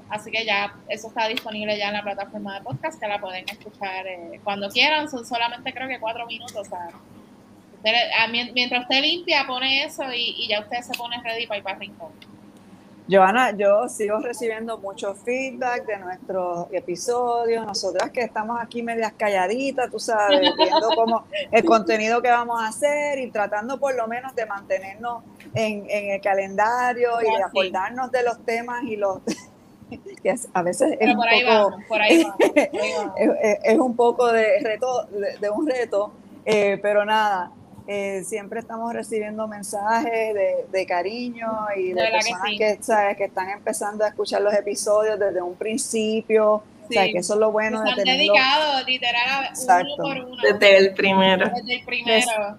Así 0.09 0.29
que 0.31 0.45
ya 0.45 0.75
eso 0.88 1.07
está 1.07 1.27
disponible 1.27 1.77
ya 1.77 1.88
en 1.88 1.93
la 1.93 2.03
plataforma 2.03 2.59
de 2.59 2.63
podcast, 2.63 2.99
que 2.99 3.07
la 3.07 3.19
pueden 3.19 3.45
escuchar 3.49 4.05
eh, 4.05 4.39
cuando 4.43 4.69
quieran. 4.69 5.09
Son 5.09 5.25
solamente 5.25 5.73
creo 5.73 5.88
que 5.88 5.99
cuatro 5.99 6.25
minutos. 6.27 6.67
O 7.86 7.88
sea, 7.88 8.28
mientras 8.28 8.82
usted 8.82 9.00
limpia, 9.00 9.45
pone 9.45 9.84
eso 9.84 10.04
y, 10.12 10.48
ya 10.48 10.62
usted 10.62 10.82
se 10.82 10.98
pone 10.98 11.21
ready 11.21 11.45
para 11.45 11.58
ir 11.60 11.63
para 11.63 11.76
el 11.76 11.82
rincón. 11.82 12.12
Joana, 13.08 13.56
yo 13.56 13.88
sigo 13.88 14.17
recibiendo 14.17 14.80
mucho 14.80 15.13
feedback 15.13 15.86
de 15.86 15.98
nuestros 15.98 16.65
episodios, 16.74 17.63
nosotras 17.63 18.10
que 18.10 18.21
estamos 18.21 18.60
aquí 18.60 18.82
medias 18.82 19.13
calladitas, 19.15 19.91
tú 19.91 20.00
sabes, 20.00 20.39
viendo 20.58 20.89
cómo 20.95 21.26
el 21.52 21.63
contenido 21.63 22.24
que 22.24 22.32
vamos 22.32 22.60
a 22.60 22.69
hacer 22.69 23.19
y 23.19 23.30
tratando 23.30 23.80
por 23.80 23.93
lo 23.93 24.08
menos 24.08 24.34
de 24.34 24.48
mantenernos 24.48 25.24
en, 25.54 25.86
el 25.88 26.19
calendario 26.21 27.21
y 27.21 27.26
de 27.26 27.43
acordarnos 27.43 28.12
de 28.12 28.24
los 28.24 28.43
temas 28.43 28.84
y 28.86 28.95
los 28.95 29.19
que 30.24 30.36
a 30.54 30.62
veces 30.63 30.98
es 31.00 31.15
un, 31.15 31.21
poco, 31.21 31.78
es, 33.63 33.78
un 33.78 33.95
poco 33.95 34.32
de 34.32 34.60
reto, 34.62 35.08
de, 35.39 35.50
un 35.52 35.67
reto, 35.67 36.12
eh, 36.43 36.80
pero 36.82 37.06
nada, 37.06 37.52
eh, 37.88 38.24
siempre 38.24 38.60
estamos 38.60 38.91
recibiendo 38.93 39.48
mensajes 39.48 40.34
de, 40.71 40.86
cariño 40.88 41.48
y 41.76 41.93
de, 41.93 42.02
personas 42.12 42.52
que, 42.58 42.78
¿sabes? 42.82 43.17
que 43.17 43.26
están 43.26 43.50
empezando 43.50 44.04
a 44.04 44.08
escuchar 44.08 44.41
los 44.41 44.54
episodios 44.54 45.19
desde 45.19 45.41
un 45.41 45.56
principio. 45.56 46.54
O 46.56 46.88
sea, 46.89 47.06
que 47.06 47.17
eso 47.17 47.34
es 47.34 47.39
lo 47.39 47.52
bueno 47.52 47.82
de 47.82 47.93
tenerlo. 47.95 48.34
dedicado 48.34 48.84
literal 48.86 49.54
uno 49.56 49.95
por 49.98 50.17
uno. 50.17 50.41
Desde 50.41 50.78
el 50.78 50.93
primero. 50.93 51.50
Desde 51.56 51.76
el 51.76 51.86
primero. 51.86 52.58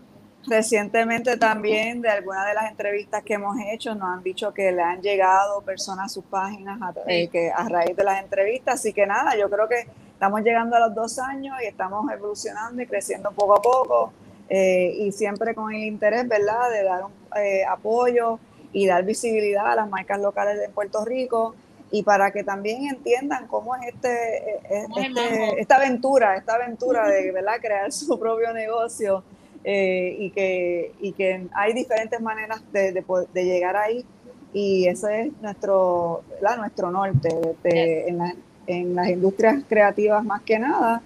Recientemente 0.49 1.37
también 1.39 2.01
de 2.03 2.09
algunas 2.09 2.47
de 2.47 2.55
las 2.55 2.71
entrevistas 2.71 3.23
que 3.25 3.35
hemos 3.35 3.57
hecho 3.73 3.97
nos 3.97 4.17
han 4.17 4.23
dicho 4.23 4.55
que 4.55 4.71
le 4.71 4.83
han 4.83 5.03
llegado 5.03 5.61
personas 5.63 6.07
a 6.07 6.09
sus 6.09 6.25
páginas 6.25 6.81
a, 6.81 6.95
eh, 7.09 7.29
que 7.29 7.51
a 7.51 7.69
raíz 7.69 7.97
de 7.97 8.05
las 8.05 8.23
entrevistas. 8.23 8.77
Así 8.77 8.93
que 8.93 9.07
nada, 9.07 9.37
yo 9.37 9.51
creo 9.51 9.69
que 9.69 9.89
estamos 10.13 10.43
llegando 10.43 10.77
a 10.77 10.81
los 10.81 10.95
dos 10.95 11.19
años 11.19 11.57
y 11.63 11.67
estamos 11.67 12.11
evolucionando 12.13 12.81
y 12.81 12.87
creciendo 12.87 13.33
poco 13.33 13.57
a 13.57 13.63
poco. 13.63 14.13
Eh, 14.49 14.95
y 15.01 15.13
siempre 15.13 15.55
con 15.55 15.73
el 15.75 15.83
interés, 15.83 16.29
¿verdad?, 16.29 16.71
de 16.71 16.85
dar 16.85 17.05
un, 17.05 17.13
eh, 17.37 17.65
apoyo 17.65 18.39
y 18.73 18.87
dar 18.87 19.05
visibilidad 19.05 19.73
a 19.73 19.75
las 19.75 19.89
marcas 19.89 20.21
locales 20.21 20.61
de 20.61 20.69
Puerto 20.69 21.05
Rico 21.05 21.55
y 21.91 22.03
para 22.03 22.31
que 22.31 22.45
también 22.45 22.87
entiendan 22.87 23.47
cómo 23.49 23.75
es 23.77 23.95
este, 23.95 24.39
eh, 24.49 24.87
este 24.97 25.61
esta 25.61 25.77
aventura, 25.77 26.37
esta 26.37 26.55
aventura 26.55 27.09
de 27.09 27.33
¿verdad? 27.33 27.55
crear 27.61 27.91
su 27.91 28.19
propio 28.21 28.53
negocio 28.53 29.25
y, 29.69 30.31
que, 30.31 30.93
y 31.01 31.11
que 31.11 31.49
hay 31.53 31.73
diferentes 31.73 32.21
maneras 32.21 32.63
de, 32.71 32.93
de, 32.93 33.45
llegar 33.45 33.77
ahí. 33.77 34.05
Y 34.53 34.87
ese 34.87 35.23
es 35.23 35.33
nuestro, 35.43 36.23
nuestro 36.41 36.93
norte, 36.93 37.29
en, 37.65 38.21
en, 38.69 38.95
las 38.95 39.09
industrias 39.09 39.65
creativas 39.69 40.25
más 40.25 40.43
que 40.43 40.61
nada, 40.61 41.03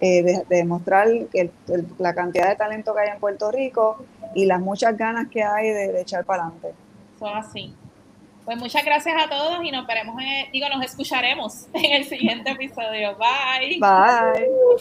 eh, 0.00 0.22
de, 0.22 0.44
demostrar 0.48 1.08
que 1.32 1.50
la 1.98 2.14
cantidad 2.14 2.48
de 2.48 2.56
talento 2.56 2.94
que 2.94 3.00
hay 3.00 3.08
en 3.10 3.20
Puerto 3.20 3.50
Rico 3.50 4.04
y 4.34 4.46
las 4.46 4.60
muchas 4.60 4.96
ganas 4.96 5.28
que 5.28 5.42
hay 5.42 5.70
de, 5.70 6.00
echar 6.00 6.24
para 6.24 6.44
adelante. 6.44 6.72
Son 7.18 7.36
así. 7.36 7.74
Pues 8.44 8.56
muchas 8.56 8.84
gracias 8.84 9.14
a 9.22 9.28
todos 9.28 9.62
y 9.62 9.70
nos 9.70 9.86
veremos, 9.86 10.16
digo, 10.52 10.68
nos 10.70 10.84
escucharemos 10.84 11.66
en 11.74 11.92
el 11.92 12.04
siguiente 12.04 12.50
episodio. 12.50 13.16
Bye. 13.16 13.78
Bye. 13.78 14.78